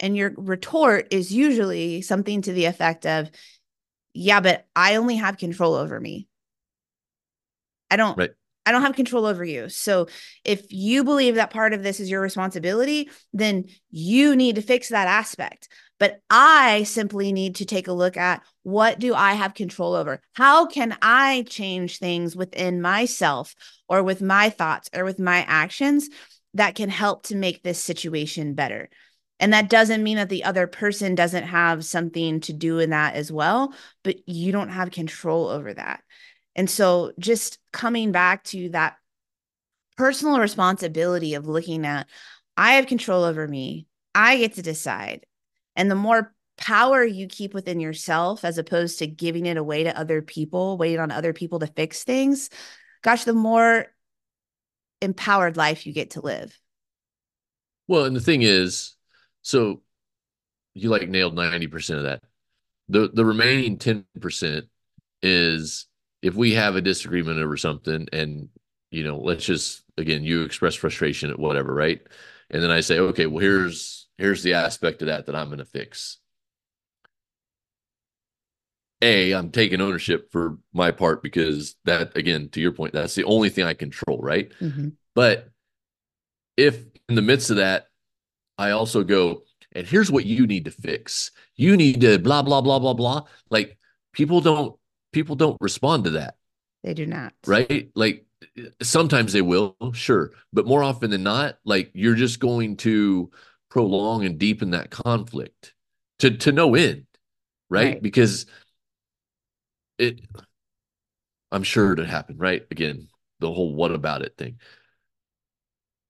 and 0.00 0.16
your 0.16 0.34
retort 0.36 1.08
is 1.10 1.32
usually 1.32 2.02
something 2.02 2.42
to 2.42 2.52
the 2.52 2.66
effect 2.66 3.06
of 3.06 3.30
yeah 4.12 4.40
but 4.40 4.66
i 4.76 4.96
only 4.96 5.16
have 5.16 5.38
control 5.38 5.74
over 5.74 5.98
me 5.98 6.28
i 7.90 7.96
don't 7.96 8.18
right. 8.18 8.30
I 8.66 8.72
don't 8.72 8.82
have 8.82 8.94
control 8.94 9.24
over 9.24 9.44
you 9.44 9.68
so 9.68 10.06
if 10.44 10.70
you 10.70 11.04
believe 11.04 11.36
that 11.36 11.50
part 11.50 11.72
of 11.72 11.82
this 11.82 12.00
is 12.00 12.10
your 12.10 12.20
responsibility 12.20 13.08
then 13.32 13.64
you 13.90 14.36
need 14.36 14.56
to 14.56 14.62
fix 14.62 14.88
that 14.88 15.08
aspect 15.08 15.68
but 15.98 16.20
I 16.28 16.82
simply 16.82 17.32
need 17.32 17.56
to 17.56 17.64
take 17.64 17.88
a 17.88 17.92
look 17.92 18.16
at 18.16 18.42
what 18.62 18.98
do 18.98 19.14
I 19.14 19.32
have 19.32 19.54
control 19.54 19.94
over? 19.94 20.20
How 20.34 20.66
can 20.66 20.96
I 21.00 21.44
change 21.48 21.98
things 21.98 22.36
within 22.36 22.82
myself 22.82 23.54
or 23.88 24.02
with 24.02 24.20
my 24.20 24.50
thoughts 24.50 24.90
or 24.94 25.04
with 25.04 25.18
my 25.18 25.38
actions 25.48 26.08
that 26.54 26.74
can 26.74 26.88
help 26.88 27.24
to 27.24 27.36
make 27.36 27.62
this 27.62 27.82
situation 27.82 28.54
better? 28.54 28.90
And 29.38 29.52
that 29.52 29.68
doesn't 29.68 30.02
mean 30.02 30.16
that 30.16 30.30
the 30.30 30.44
other 30.44 30.66
person 30.66 31.14
doesn't 31.14 31.44
have 31.44 31.84
something 31.84 32.40
to 32.40 32.52
do 32.52 32.78
in 32.78 32.90
that 32.90 33.14
as 33.14 33.30
well, 33.30 33.74
but 34.02 34.16
you 34.26 34.50
don't 34.50 34.70
have 34.70 34.90
control 34.90 35.48
over 35.48 35.74
that. 35.74 36.02
And 36.56 36.68
so 36.68 37.12
just 37.18 37.58
coming 37.72 38.10
back 38.10 38.42
to 38.44 38.70
that 38.70 38.96
personal 39.96 40.40
responsibility 40.40 41.34
of 41.34 41.46
looking 41.46 41.86
at, 41.86 42.08
I 42.56 42.72
have 42.72 42.86
control 42.86 43.22
over 43.22 43.46
me. 43.46 43.86
I 44.14 44.38
get 44.38 44.54
to 44.54 44.62
decide. 44.62 45.26
And 45.76 45.90
the 45.90 45.94
more 45.94 46.34
power 46.56 47.04
you 47.04 47.28
keep 47.28 47.52
within 47.52 47.78
yourself 47.78 48.44
as 48.44 48.56
opposed 48.56 48.98
to 48.98 49.06
giving 49.06 49.44
it 49.44 49.58
away 49.58 49.84
to 49.84 49.96
other 49.96 50.22
people, 50.22 50.78
waiting 50.78 50.98
on 50.98 51.10
other 51.10 51.34
people 51.34 51.58
to 51.58 51.66
fix 51.66 52.02
things, 52.02 52.48
gosh, 53.02 53.24
the 53.24 53.34
more 53.34 53.86
empowered 55.02 55.58
life 55.58 55.86
you 55.86 55.92
get 55.92 56.12
to 56.12 56.22
live. 56.22 56.58
Well, 57.86 58.06
and 58.06 58.16
the 58.16 58.20
thing 58.20 58.40
is, 58.42 58.96
so 59.42 59.82
you 60.74 60.88
like 60.88 61.08
nailed 61.08 61.36
90% 61.36 61.98
of 61.98 62.02
that. 62.04 62.22
The 62.88 63.10
the 63.12 63.24
remaining 63.24 63.78
10% 63.78 64.62
is 65.22 65.86
if 66.26 66.34
we 66.34 66.54
have 66.54 66.74
a 66.74 66.80
disagreement 66.80 67.38
over 67.38 67.56
something 67.56 68.08
and 68.12 68.48
you 68.90 69.04
know, 69.04 69.18
let's 69.18 69.44
just 69.44 69.82
again, 69.96 70.24
you 70.24 70.42
express 70.42 70.74
frustration 70.74 71.30
at 71.30 71.38
whatever, 71.38 71.72
right? 71.72 72.00
And 72.50 72.62
then 72.62 72.70
I 72.70 72.80
say, 72.80 72.98
okay, 72.98 73.26
well 73.26 73.40
here's 73.40 74.08
here's 74.18 74.42
the 74.42 74.54
aspect 74.54 75.02
of 75.02 75.08
that 75.08 75.26
that 75.26 75.36
I'm 75.36 75.46
going 75.46 75.58
to 75.58 75.64
fix. 75.64 76.18
A, 79.02 79.32
I'm 79.32 79.50
taking 79.50 79.80
ownership 79.80 80.32
for 80.32 80.58
my 80.72 80.90
part 80.90 81.22
because 81.22 81.76
that, 81.84 82.16
again, 82.16 82.48
to 82.50 82.60
your 82.60 82.72
point, 82.72 82.94
that's 82.94 83.14
the 83.14 83.24
only 83.24 83.50
thing 83.50 83.64
I 83.64 83.74
control, 83.74 84.18
right? 84.20 84.50
Mm-hmm. 84.60 84.88
But 85.14 85.50
if 86.56 86.82
in 87.08 87.14
the 87.14 87.22
midst 87.22 87.50
of 87.50 87.56
that, 87.56 87.88
I 88.56 88.70
also 88.70 89.04
go, 89.04 89.42
and 89.72 89.86
here's 89.86 90.10
what 90.10 90.24
you 90.24 90.46
need 90.46 90.64
to 90.64 90.70
fix. 90.70 91.30
You 91.56 91.76
need 91.76 92.00
to 92.00 92.18
blah, 92.18 92.40
blah, 92.40 92.62
blah, 92.62 92.78
blah, 92.78 92.94
blah. 92.94 93.24
Like 93.50 93.76
people 94.12 94.40
don't, 94.40 94.76
people 95.16 95.34
don't 95.34 95.56
respond 95.60 96.04
to 96.04 96.10
that. 96.10 96.36
They 96.84 96.94
do 96.94 97.06
not. 97.06 97.32
Right? 97.46 97.90
Like 97.94 98.26
sometimes 98.82 99.32
they 99.32 99.42
will, 99.42 99.76
sure. 99.92 100.32
But 100.52 100.66
more 100.66 100.82
often 100.82 101.10
than 101.10 101.22
not, 101.22 101.58
like 101.64 101.90
you're 101.94 102.14
just 102.14 102.38
going 102.38 102.76
to, 102.78 103.30
prolong 103.76 104.24
and 104.24 104.38
deepen 104.38 104.70
that 104.70 104.90
conflict 104.90 105.74
to 106.18 106.30
to 106.30 106.50
no 106.50 106.74
end 106.74 107.04
right, 107.68 107.84
right. 107.84 108.02
because 108.02 108.46
it 109.98 110.20
i'm 111.52 111.62
sure 111.62 111.92
it 111.92 112.06
happened 112.06 112.40
right 112.40 112.62
again 112.70 113.06
the 113.40 113.52
whole 113.52 113.74
what 113.74 113.92
about 113.92 114.22
it 114.22 114.34
thing 114.38 114.58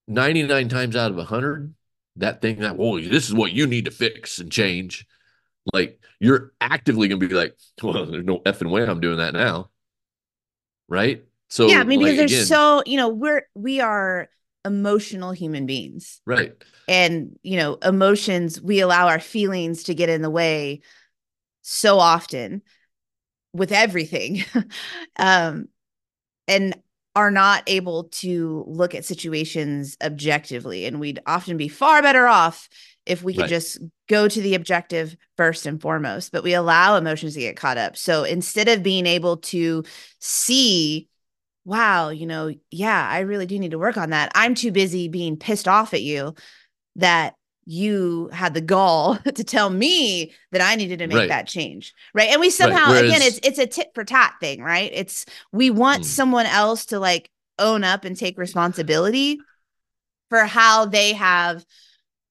99 0.07 0.69
times 0.69 0.95
out 0.95 1.11
of 1.11 1.17
100 1.17 1.75
that 2.17 2.41
thing 2.41 2.61
that 2.61 2.77
well 2.77 2.95
this 2.95 3.27
is 3.27 3.35
what 3.35 3.53
you 3.53 3.67
need 3.67 3.87
to 3.87 3.91
fix 3.91 4.39
and 4.39 4.53
change 4.53 5.05
like 5.73 6.01
you're 6.21 6.53
actively 6.61 7.09
going 7.09 7.21
to 7.21 7.29
be 7.29 7.35
like 7.35 7.57
well 7.83 8.07
there's 8.07 8.25
no 8.25 8.39
effing 8.41 8.71
way 8.71 8.85
i'm 8.85 9.01
doing 9.01 9.19
that 9.19 9.35
now 9.35 9.69
right 10.89 11.25
so 11.49 11.67
yeah 11.67 11.81
i 11.81 11.85
mean 11.85 12.01
like, 12.01 12.13
because 12.13 12.31
there's 12.31 12.49
so 12.49 12.83
you 12.87 12.97
know 12.97 13.09
we're 13.09 13.43
we 13.55 13.81
are 13.81 14.29
emotional 14.67 15.31
human 15.31 15.65
beings. 15.65 16.21
Right. 16.27 16.53
And, 16.89 17.39
you 17.43 17.57
know, 17.57 17.77
emotions, 17.77 18.61
we 18.61 18.81
allow 18.81 19.09
our 19.09 19.21
feelings 19.21 19.85
to 19.85 19.95
get 19.95 20.11
in 20.11 20.21
the 20.21 20.31
way 20.31 20.83
so 21.63 21.99
often 21.99 22.63
with 23.55 23.73
everything. 23.73 24.45
um, 25.17 25.69
and 26.49 26.75
are 27.15 27.31
not 27.31 27.63
able 27.67 28.05
to 28.05 28.63
look 28.67 28.95
at 28.95 29.05
situations 29.05 29.97
objectively. 30.03 30.85
And 30.85 31.01
we'd 31.01 31.21
often 31.27 31.57
be 31.57 31.69
far 31.69 32.03
better 32.03 32.27
off 32.27 32.69
if 33.07 33.23
we 33.23 33.33
could 33.33 33.43
right. 33.43 33.49
just 33.49 33.79
go 34.09 34.29
to 34.29 34.41
the 34.41 34.55
objective 34.55 35.17
first 35.37 35.67
and 35.67 35.81
foremost, 35.81 36.33
but 36.33 36.43
we 36.43 36.55
allow 36.55 36.97
emotions 36.97 37.35
to 37.35 37.41
get 37.41 37.57
caught 37.57 37.79
up. 37.79 37.97
So 37.97 38.25
instead 38.25 38.69
of 38.69 38.83
being 38.83 39.07
able 39.07 39.39
to 39.39 39.85
see 40.19 41.09
wow, 41.67 42.11
you 42.11 42.27
know, 42.27 42.55
yeah, 42.71 43.09
I 43.11 43.21
really 43.21 43.45
do 43.45 43.59
need 43.59 43.73
to 43.73 43.79
work 43.79 43.97
on 43.97 44.11
that. 44.11 44.31
I'm 44.37 44.55
too 44.55 44.71
busy 44.71 45.09
being 45.09 45.37
pissed 45.37 45.67
off 45.67 45.95
at 45.95 46.03
you 46.03 46.37
that 46.95 47.35
you 47.67 48.31
had 48.33 48.55
the 48.55 48.61
gall 48.61 49.17
to 49.35 49.45
tell 49.45 49.69
me 49.69 50.33
that 50.53 50.61
I 50.61 50.77
needed 50.77 51.01
to 51.01 51.09
make 51.09 51.19
right. 51.19 51.29
that 51.29 51.49
change. 51.49 51.93
Right. 52.15 52.31
And 52.31 52.41
we 52.41 52.51
somehow 52.51 52.93
right. 52.93 53.03
Whereas, 53.03 53.11
again 53.11 53.23
it's 53.23 53.41
it's 53.43 53.59
a 53.59 53.67
tit 53.67 53.91
for 53.95 54.05
tat 54.05 54.35
thing, 54.41 54.63
right? 54.63 54.91
It's 54.95 55.27
we 55.53 55.71
want 55.71 55.99
hmm. 55.99 56.05
someone 56.05 56.47
else 56.47 56.87
to 56.87 57.01
like 57.01 57.29
own 57.59 57.83
up 57.83 58.05
and 58.05 58.17
take 58.17 58.39
responsibility 58.39 59.41
for 60.31 60.45
how 60.45 60.87
they 60.87 61.15
have 61.15 61.65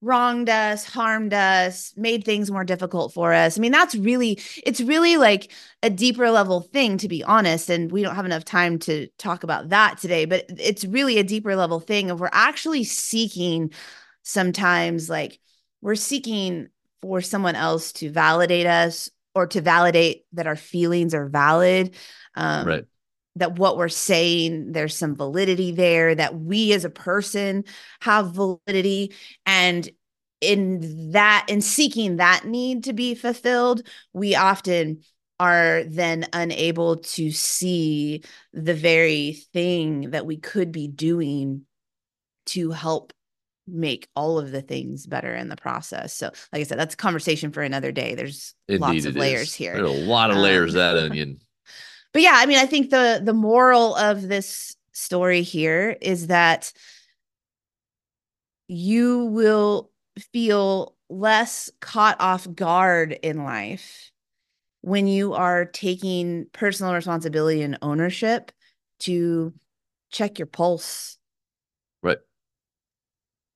wronged 0.05 0.49
us, 0.49 0.85
harmed 0.85 1.33
us, 1.33 1.91
made 1.97 2.23
things 2.23 2.51
more 2.51 2.63
difficult 2.63 3.11
for 3.11 3.33
us. 3.33 3.57
I 3.57 3.61
mean, 3.61 3.71
that's 3.71 3.95
really, 3.95 4.39
it's 4.63 4.79
really 4.79 5.17
like 5.17 5.51
a 5.81 5.89
deeper 5.89 6.29
level 6.29 6.61
thing, 6.61 6.97
to 6.99 7.07
be 7.07 7.23
honest. 7.23 7.69
And 7.69 7.91
we 7.91 8.03
don't 8.03 8.15
have 8.15 8.25
enough 8.25 8.45
time 8.45 8.77
to 8.79 9.07
talk 9.17 9.43
about 9.43 9.69
that 9.69 9.97
today, 9.97 10.25
but 10.25 10.45
it's 10.49 10.85
really 10.85 11.17
a 11.17 11.23
deeper 11.23 11.55
level 11.55 11.79
thing 11.79 12.11
of 12.11 12.19
we're 12.19 12.29
actually 12.31 12.83
seeking 12.83 13.71
sometimes 14.21 15.09
like 15.09 15.39
we're 15.81 15.95
seeking 15.95 16.67
for 17.01 17.19
someone 17.21 17.55
else 17.55 17.91
to 17.93 18.11
validate 18.11 18.67
us 18.67 19.09
or 19.33 19.47
to 19.47 19.59
validate 19.59 20.25
that 20.33 20.47
our 20.47 20.55
feelings 20.55 21.15
are 21.15 21.27
valid. 21.27 21.95
Um, 22.35 22.67
right 22.67 22.85
that 23.35 23.57
what 23.57 23.77
we're 23.77 23.89
saying 23.89 24.71
there's 24.71 24.95
some 24.95 25.15
validity 25.15 25.71
there 25.71 26.15
that 26.15 26.39
we 26.39 26.73
as 26.73 26.85
a 26.85 26.89
person 26.89 27.63
have 28.01 28.31
validity 28.31 29.13
and 29.45 29.89
in 30.41 31.11
that 31.11 31.45
in 31.47 31.61
seeking 31.61 32.17
that 32.17 32.45
need 32.45 32.83
to 32.83 32.93
be 32.93 33.15
fulfilled 33.15 33.81
we 34.13 34.35
often 34.35 35.01
are 35.39 35.83
then 35.83 36.25
unable 36.33 36.97
to 36.97 37.29
see 37.31 38.23
the 38.53 38.73
very 38.73 39.33
thing 39.53 40.11
that 40.11 40.25
we 40.25 40.37
could 40.37 40.71
be 40.71 40.87
doing 40.87 41.65
to 42.45 42.71
help 42.71 43.11
make 43.67 44.07
all 44.15 44.37
of 44.37 44.51
the 44.51 44.61
things 44.61 45.07
better 45.07 45.33
in 45.33 45.49
the 45.49 45.55
process. 45.55 46.13
So, 46.13 46.27
like 46.53 46.61
I 46.61 46.63
said, 46.63 46.79
that's 46.79 46.93
a 46.93 46.97
conversation 46.97 47.51
for 47.51 47.63
another 47.63 47.91
day. 47.91 48.15
There's 48.15 48.53
Indeed 48.67 48.79
lots 48.79 49.05
of 49.05 49.15
layers 49.15 49.47
is. 49.49 49.55
here. 49.55 49.73
There's 49.73 49.89
a 49.89 50.05
lot 50.05 50.31
of 50.31 50.37
layers 50.37 50.75
um, 50.75 50.79
that 50.79 50.97
onion 51.03 51.39
but 52.15 52.21
yeah, 52.21 52.35
I 52.35 52.45
mean, 52.45 52.57
I 52.57 52.65
think 52.65 52.91
the 52.91 53.19
the 53.21 53.33
moral 53.33 53.93
of 53.95 54.21
this 54.29 54.77
story 54.93 55.41
here 55.41 55.97
is 55.99 56.27
that 56.27 56.71
you 58.69 59.25
will 59.25 59.91
feel 60.31 60.95
less 61.09 61.69
caught 61.81 62.15
off 62.21 62.47
guard 62.55 63.19
in 63.21 63.43
life 63.43 64.11
when 64.79 65.07
you 65.07 65.33
are 65.33 65.65
taking 65.65 66.45
personal 66.53 66.93
responsibility 66.93 67.61
and 67.61 67.77
ownership 67.81 68.53
to 68.99 69.53
check 70.09 70.39
your 70.39 70.45
pulse. 70.45 71.17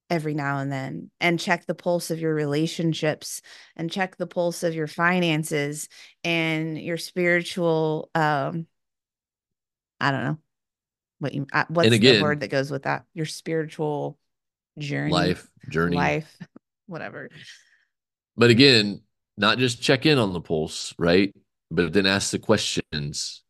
Every 0.09 0.33
now 0.33 0.57
and 0.57 0.71
then 0.71 1.11
and 1.19 1.39
check 1.39 1.65
the 1.65 1.75
pulse 1.75 2.09
of 2.11 2.19
your 2.19 2.33
relationships 2.33 3.41
and 3.75 3.91
check 3.91 4.17
the 4.17 4.27
pulse 4.27 4.63
of 4.63 4.73
your 4.73 4.87
finances 4.87 5.87
and 6.23 6.77
your 6.79 6.97
spiritual 6.97 8.09
um 8.15 8.65
i 9.99 10.11
don't 10.11 10.23
know 10.23 10.37
what 11.19 11.33
you 11.33 11.45
uh, 11.53 11.65
what's 11.69 11.89
the 11.89 12.21
word 12.21 12.39
that 12.39 12.49
goes 12.49 12.71
with 12.71 12.83
that 12.83 13.03
your 13.13 13.25
spiritual 13.25 14.17
journey 14.77 15.11
Life, 15.13 15.47
journey. 15.69 15.97
life 15.97 16.37
whatever 16.87 17.29
But 18.37 18.49
again, 18.49 19.01
not 19.37 19.57
just 19.57 19.81
check 19.81 20.05
in 20.05 20.17
on 20.17 20.33
the 20.33 20.41
pulse, 20.41 20.93
right? 20.97 21.33
But 21.69 21.93
then 21.93 22.05
ask 22.05 22.31
the 22.31 22.39
questions. 22.39 23.43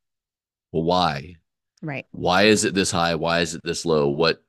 Well, 0.71 0.83
why? 0.83 1.35
right 1.81 2.05
Why 2.11 2.43
is 2.43 2.65
it 2.65 2.73
this 2.73 2.91
high? 2.91 3.15
Why 3.15 3.39
is 3.39 3.55
it 3.55 3.61
this 3.63 3.85
low? 3.85 4.09
What 4.09 4.43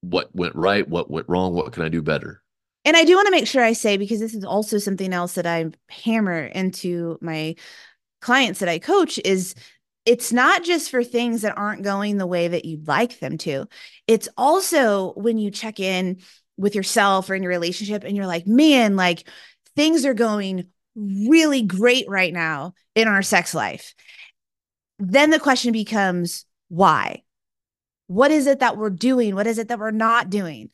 what 0.00 0.34
went 0.34 0.54
right? 0.54 0.88
What 0.88 1.10
went 1.10 1.28
wrong? 1.28 1.54
What 1.54 1.72
can 1.72 1.82
I 1.82 1.88
do 1.88 2.02
better? 2.02 2.42
And 2.84 2.96
I 2.96 3.04
do 3.04 3.16
want 3.16 3.26
to 3.26 3.32
make 3.32 3.46
sure 3.46 3.62
I 3.62 3.72
say, 3.72 3.96
because 3.96 4.20
this 4.20 4.34
is 4.34 4.44
also 4.44 4.78
something 4.78 5.12
else 5.12 5.34
that 5.34 5.46
I 5.46 5.66
hammer 5.90 6.44
into 6.44 7.18
my 7.20 7.56
clients 8.20 8.60
that 8.60 8.68
I 8.68 8.78
coach, 8.78 9.20
is 9.24 9.54
it's 10.06 10.32
not 10.32 10.64
just 10.64 10.90
for 10.90 11.04
things 11.04 11.42
that 11.42 11.58
aren't 11.58 11.82
going 11.82 12.16
the 12.16 12.26
way 12.26 12.48
that 12.48 12.64
you'd 12.64 12.88
like 12.88 13.18
them 13.18 13.36
to. 13.38 13.66
It's 14.06 14.28
also 14.38 15.12
when 15.14 15.36
you 15.36 15.50
check 15.50 15.80
in 15.80 16.20
with 16.56 16.74
yourself 16.74 17.28
or 17.28 17.34
in 17.34 17.42
your 17.42 17.50
relationship 17.50 18.04
and 18.04 18.16
you're 18.16 18.26
like, 18.26 18.46
man, 18.46 18.96
like 18.96 19.28
things 19.76 20.06
are 20.06 20.14
going 20.14 20.68
really 20.96 21.62
great 21.62 22.08
right 22.08 22.32
now 22.32 22.72
in 22.94 23.06
our 23.06 23.22
sex 23.22 23.54
life. 23.54 23.94
Then 24.98 25.30
the 25.30 25.38
question 25.38 25.72
becomes, 25.72 26.44
why? 26.68 27.22
What 28.08 28.30
is 28.30 28.46
it 28.46 28.58
that 28.60 28.76
we're 28.76 28.90
doing? 28.90 29.34
What 29.34 29.46
is 29.46 29.58
it 29.58 29.68
that 29.68 29.78
we're 29.78 29.90
not 29.92 30.28
doing? 30.28 30.70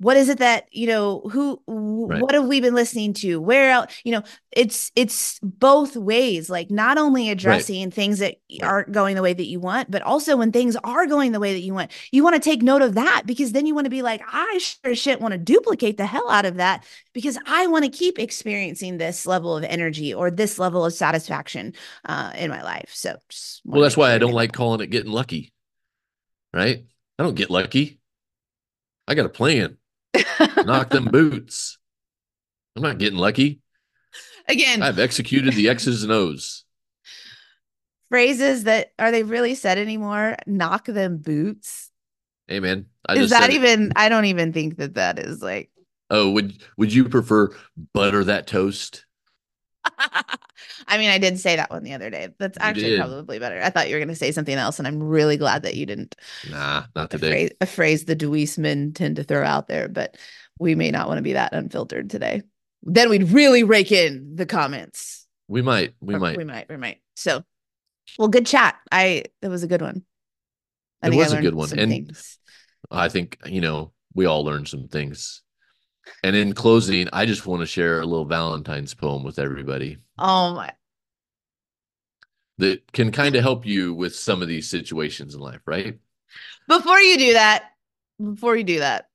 what 0.00 0.16
is 0.16 0.30
it 0.30 0.38
that 0.38 0.66
you 0.72 0.86
know 0.86 1.20
who 1.30 1.60
Right. 1.66 2.20
what 2.20 2.34
have 2.34 2.46
we 2.46 2.60
been 2.60 2.74
listening 2.74 3.12
to 3.14 3.38
where 3.38 3.70
else 3.70 3.92
you 4.02 4.12
know 4.12 4.22
it's 4.50 4.90
it's 4.96 5.38
both 5.42 5.94
ways 5.94 6.48
like 6.48 6.70
not 6.70 6.96
only 6.98 7.28
addressing 7.28 7.90
things 7.90 8.18
that 8.18 8.36
Right. 8.50 8.62
aren't 8.62 8.92
going 8.92 9.14
the 9.14 9.22
way 9.22 9.34
that 9.34 9.46
you 9.46 9.60
want 9.60 9.90
but 9.90 10.02
also 10.02 10.36
when 10.36 10.52
things 10.52 10.74
are 10.82 11.06
going 11.06 11.32
the 11.32 11.40
way 11.40 11.52
that 11.52 11.60
you 11.60 11.74
want 11.74 11.92
you 12.12 12.24
want 12.24 12.34
to 12.34 12.40
take 12.40 12.62
note 12.62 12.82
of 12.82 12.94
that 12.94 13.22
because 13.26 13.52
then 13.52 13.66
you 13.66 13.74
want 13.74 13.84
to 13.84 13.90
be 13.90 14.02
like 14.02 14.22
i 14.32 14.58
sure 14.58 14.94
shit 14.94 15.20
want 15.20 15.32
to 15.32 15.38
duplicate 15.38 15.98
the 15.98 16.06
hell 16.06 16.30
out 16.30 16.46
of 16.46 16.56
that 16.56 16.84
because 17.12 17.38
i 17.46 17.66
want 17.66 17.84
to 17.84 17.90
keep 17.90 18.18
experiencing 18.18 18.96
this 18.96 19.26
level 19.26 19.54
of 19.56 19.64
energy 19.64 20.14
or 20.14 20.30
this 20.30 20.58
level 20.58 20.84
of 20.84 20.94
satisfaction 20.94 21.74
uh, 22.06 22.32
in 22.36 22.50
my 22.50 22.62
life 22.62 22.90
so 22.94 23.16
Well, 23.66 23.82
that's 23.82 23.96
why 23.96 24.14
I 24.14 24.18
don't 24.18 24.32
like 24.32 24.52
calling 24.52 24.80
it 24.80 24.86
getting 24.88 25.12
lucky. 25.12 25.52
Right? 26.52 26.84
I 27.18 27.22
don't 27.22 27.34
get 27.36 27.50
lucky. 27.50 28.00
I 29.06 29.14
got 29.14 29.26
a 29.26 29.30
plan. 29.30 29.76
Knock 30.64 30.90
them 30.90 31.04
boots. 31.12 31.78
I'm 32.76 32.82
not 32.82 32.98
getting 32.98 33.18
lucky. 33.18 33.60
again 34.48 34.82
I've 34.82 34.98
executed 34.98 35.54
the 35.54 35.68
X's 35.68 36.02
and 36.02 36.12
O's. 36.12 36.64
phrases 38.08 38.64
that 38.64 38.92
are 38.98 39.10
they 39.10 39.22
really 39.22 39.54
said 39.54 39.78
anymore 39.78 40.36
knock 40.46 40.86
them 40.86 41.18
boots 41.18 41.90
Hey 42.48 42.58
man, 42.60 42.86
I 43.06 43.14
is 43.14 43.18
just 43.18 43.30
that 43.30 43.42
said 43.42 43.50
it. 43.50 43.54
even 43.54 43.92
i 43.96 44.08
don't 44.08 44.24
even 44.24 44.52
think 44.52 44.76
that 44.78 44.94
that 44.94 45.18
is 45.18 45.42
like 45.42 45.70
Oh, 46.12 46.32
would 46.32 46.60
would 46.76 46.92
you 46.92 47.08
prefer 47.08 47.50
butter 47.94 48.24
that 48.24 48.48
toast? 48.48 49.06
i 50.88 50.98
mean 50.98 51.10
i 51.10 51.18
did 51.18 51.38
say 51.38 51.56
that 51.56 51.70
one 51.70 51.82
the 51.82 51.92
other 51.94 52.10
day 52.10 52.28
that's 52.38 52.56
You 52.58 52.62
actually 52.64 52.82
did. 52.90 53.00
probably 53.00 53.38
better 53.38 53.60
i 53.62 53.70
thought 53.70 53.88
you 53.88 53.94
were 53.94 54.00
going 54.00 54.08
to 54.08 54.14
say 54.14 54.32
something 54.32 54.54
else 54.56 54.78
and 54.78 54.86
i'm 54.86 55.02
really 55.02 55.36
glad 55.36 55.62
that 55.62 55.74
you 55.74 55.86
didn't 55.86 56.16
Nah, 56.50 56.84
not 56.94 57.12
a 57.14 57.18
today. 57.18 57.30
phrase, 57.30 57.50
a 57.60 57.66
phrase 57.66 58.04
the 58.04 58.16
DeWeese 58.16 58.58
men 58.58 58.92
tend 58.92 59.16
to 59.16 59.24
throw 59.24 59.44
out 59.44 59.68
there 59.68 59.88
but 59.88 60.16
we 60.58 60.74
may 60.74 60.90
not 60.90 61.08
want 61.08 61.18
to 61.18 61.22
be 61.22 61.32
that 61.34 61.52
unfiltered 61.54 62.10
today 62.10 62.42
then 62.82 63.08
we'd 63.10 63.30
really 63.30 63.62
rake 63.64 63.92
in 63.92 64.36
the 64.36 64.46
comments 64.46 65.26
We 65.48 65.62
might. 65.62 65.94
We 66.00 66.14
Or 66.14 66.18
might. 66.18 66.36
we 66.36 66.44
might 66.44 66.68
we 66.68 66.76
might 66.76 66.98
so 67.16 67.42
well 68.18 68.28
good 68.28 68.46
chat 68.46 68.76
i 68.92 69.24
it 69.42 69.48
was 69.48 69.62
a 69.62 69.68
good 69.68 69.82
one 69.82 70.02
I 71.02 71.08
It 71.08 71.14
was 71.14 71.32
a 71.32 71.40
good 71.40 71.54
one, 71.54 71.70
and- 71.78 71.90
things. 71.90 72.38
I 72.90 73.08
think, 73.08 73.38
you 73.46 73.62
know, 73.62 73.92
we 74.14 74.26
all 74.26 74.44
learned 74.44 74.68
some 74.68 74.88
things. 74.88 75.40
And 76.22 76.34
in 76.34 76.54
closing, 76.54 77.08
I 77.12 77.26
just 77.26 77.46
want 77.46 77.60
to 77.60 77.66
share 77.66 78.00
a 78.00 78.06
little 78.06 78.24
Valentine's 78.24 78.94
poem 78.94 79.22
with 79.22 79.38
everybody 79.38 79.98
oh 80.18 80.54
my 80.54 80.72
that 82.60 82.92
can 82.92 83.10
kind 83.10 83.34
of 83.34 83.42
help 83.42 83.66
you 83.66 83.92
with 83.94 84.14
some 84.14 84.42
of 84.42 84.48
these 84.48 84.68
situations 84.68 85.34
in 85.34 85.40
life, 85.40 85.60
right? 85.66 85.98
Before 86.68 87.00
you 87.00 87.18
do 87.18 87.32
that, 87.32 87.72
before 88.22 88.56
you 88.56 88.64
do 88.64 88.78
that, 88.78 89.08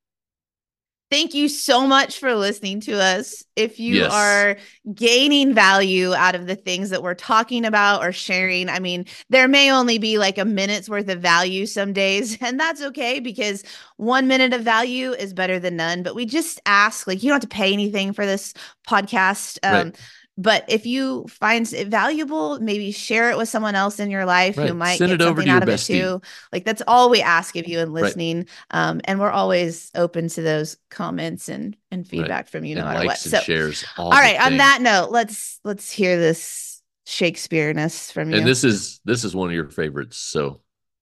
thank 1.16 1.34
you 1.34 1.48
so 1.48 1.88
much 1.88 2.20
for 2.20 2.36
listening 2.36 2.82
to 2.82 3.02
us. 3.02 3.42
If 3.56 3.80
you 3.80 3.96
Yes. 3.96 4.12
are 4.12 4.58
gaining 4.94 5.54
value 5.54 6.14
out 6.14 6.36
of 6.36 6.46
the 6.46 6.58
things 6.58 6.90
that 6.90 7.02
we're 7.02 7.14
talking 7.14 7.64
about 7.64 8.04
or 8.04 8.12
sharing, 8.12 8.68
I 8.68 8.80
mean, 8.80 9.06
there 9.30 9.48
may 9.48 9.72
only 9.72 9.98
be 9.98 10.18
like 10.18 10.38
a 10.38 10.44
minute's 10.44 10.90
worth 10.90 11.08
of 11.08 11.22
value 11.22 11.66
some 11.68 11.94
days, 11.94 12.38
and 12.42 12.60
that's 12.60 12.82
okay 12.82 13.22
because 13.22 13.64
one 13.96 14.28
minute 14.28 14.54
of 14.54 14.62
value 14.62 15.12
is 15.14 15.34
better 15.34 15.58
than 15.58 15.78
none. 15.78 16.04
But 16.04 16.16
we 16.16 16.26
just 16.26 16.60
ask, 16.66 17.08
like, 17.08 17.24
you 17.24 17.30
don't 17.30 17.42
have 17.42 17.50
to 17.50 17.56
pay 17.56 17.72
anything 17.72 18.12
for 18.12 18.26
this 18.26 18.54
podcast. 18.86 19.58
Um, 19.64 19.72
Right. 19.88 19.96
But 20.38 20.66
if 20.68 20.86
you 20.86 21.26
find 21.30 21.72
it 21.72 21.88
valuable, 21.88 22.60
maybe 22.60 22.92
share 22.92 23.32
it 23.32 23.38
with 23.38 23.48
someone 23.48 23.74
else 23.74 24.00
in 24.02 24.12
your 24.12 24.26
life 24.26 24.56
who 24.56 24.74
might 24.74 24.98
Send 24.98 25.12
get 25.12 25.22
it 25.22 25.26
over 25.26 25.40
something 25.42 25.50
out 25.50 25.64
of 25.64 25.70
it 25.70 25.74
bestie. 25.74 25.88
too. 25.88 26.22
Like 26.52 26.66
that's 26.66 26.82
all 26.88 27.10
we 27.10 27.22
ask 27.22 27.56
of 27.56 27.68
you 27.68 27.80
in 27.80 27.92
Right. 27.94 28.04
listening. 28.04 28.48
Um, 28.70 29.00
and 29.06 29.20
we're 29.20 29.32
always 29.32 29.92
open 29.96 30.28
to 30.30 30.42
those 30.42 30.78
comments 30.90 31.48
and 31.48 31.78
and 31.90 32.06
feedback 32.06 32.50
from 32.50 32.66
you 32.66 32.76
no 32.76 32.82
and 32.82 32.94
matter 32.94 33.08
what. 33.08 33.18
So 33.18 33.40
shares. 33.40 33.86
All, 33.98 34.12
all 34.14 34.22
the 34.22 34.38
on 34.44 34.58
that 34.58 34.82
note, 34.82 35.12
let's 35.12 35.60
let's 35.64 35.90
hear 35.90 36.18
this 36.18 36.82
Shakespeare-ness 37.06 38.12
from 38.12 38.32
you. 38.32 38.38
And 38.40 38.48
this 38.48 38.64
is 38.64 39.00
this 39.06 39.24
is 39.24 39.36
one 39.36 39.48
of 39.48 39.56
your 39.56 39.70
favorites, 39.70 40.18
so 40.18 40.60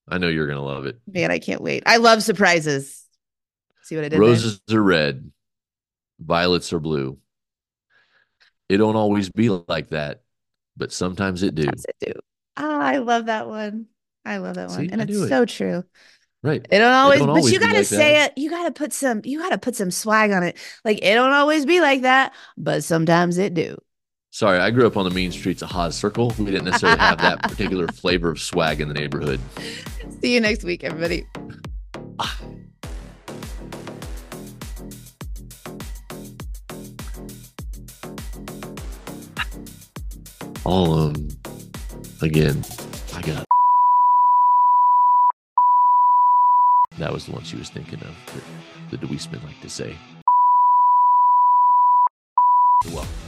I 0.07 0.19
know 0.19 0.27
you're 0.27 0.47
gonna 0.47 0.63
love 0.63 0.85
it. 0.85 0.99
man, 1.07 1.31
I 1.31 1.39
can't 1.39 1.61
wait. 1.61 1.83
I 1.85 1.97
love 1.97 2.21
surprises. 2.21 3.03
See 3.83 3.95
what 3.95 4.05
I 4.05 4.09
did 4.09 4.11
there? 4.11 4.19
Roses 4.19 4.61
are 4.71 4.83
red, 4.83 5.31
violets 6.19 6.71
are 6.71 6.79
blue. 6.79 7.17
It 8.69 8.77
don't 8.77 8.95
always 8.95 9.29
be 9.29 9.49
like 9.49 9.89
that, 9.89 10.23
but 10.77 10.91
sometimes 10.91 11.43
it 11.43 11.55
do. 11.55 11.63
Yes, 11.63 11.85
I 11.87 12.05
do. 12.05 12.13
Ah, 12.57 12.79
I 12.81 12.97
love 12.97 13.25
that 13.27 13.47
one. 13.47 13.87
I 14.25 14.37
love 14.37 14.55
that 14.55 14.71
See, 14.71 14.77
one. 14.77 14.89
And 14.91 15.01
I 15.01 15.03
it's 15.03 15.11
knew 15.11 15.23
it. 15.23 15.29
so 15.29 15.45
true. 15.45 15.83
Right. 16.41 16.65
It 16.69 16.79
don't 16.79 16.93
always, 16.93 17.19
don't 17.19 17.33
but 17.33 17.51
you 17.51 17.59
gotta 17.59 17.77
like 17.77 17.85
say 17.85 18.13
that. 18.13 18.31
it. 18.31 18.37
You 18.37 18.49
gotta 18.49 18.71
put 18.71 18.93
some, 18.93 19.21
you 19.23 19.39
gotta 19.39 19.57
put 19.57 19.75
some 19.75 19.91
swag 19.91 20.31
on 20.31 20.43
it. 20.43 20.57
Like 20.83 20.99
it 21.01 21.13
don't 21.13 21.31
always 21.33 21.65
be 21.65 21.79
like 21.81 22.01
that, 22.01 22.33
but 22.57 22.83
sometimes 22.83 23.37
it 23.37 23.53
do. 23.53 23.77
Sorry, 24.31 24.59
I 24.59 24.71
grew 24.71 24.87
up 24.87 24.97
on 24.97 25.05
the 25.05 25.11
mean 25.11 25.31
streets 25.31 25.61
of 25.61 25.69
Haas 25.69 25.95
Circle. 25.95 26.33
We 26.39 26.45
didn't 26.45 26.65
necessarily 26.65 26.99
have 26.99 27.19
that 27.19 27.43
particular 27.43 27.87
flavor 27.87 28.31
of 28.31 28.41
swag 28.41 28.81
in 28.81 28.87
the 28.87 28.93
neighborhood. 28.93 29.39
See 30.21 30.33
you 30.33 30.41
next 30.41 30.63
week, 30.63 30.83
everybody. 30.83 31.25
all 40.65 40.97
of 40.97 41.13
them. 41.13 41.29
Again, 42.21 42.63
I 43.13 43.21
got. 43.21 43.45
That 46.99 47.11
was 47.11 47.25
the 47.25 47.33
one 47.33 47.43
she 47.43 47.57
was 47.57 47.69
thinking 47.69 47.99
of. 47.99 48.15
The, 48.91 48.97
the 48.97 49.07
we 49.07 49.17
spin 49.17 49.41
like 49.43 49.59
to 49.61 49.69
say. 49.69 49.95
Welcome. 52.85 53.22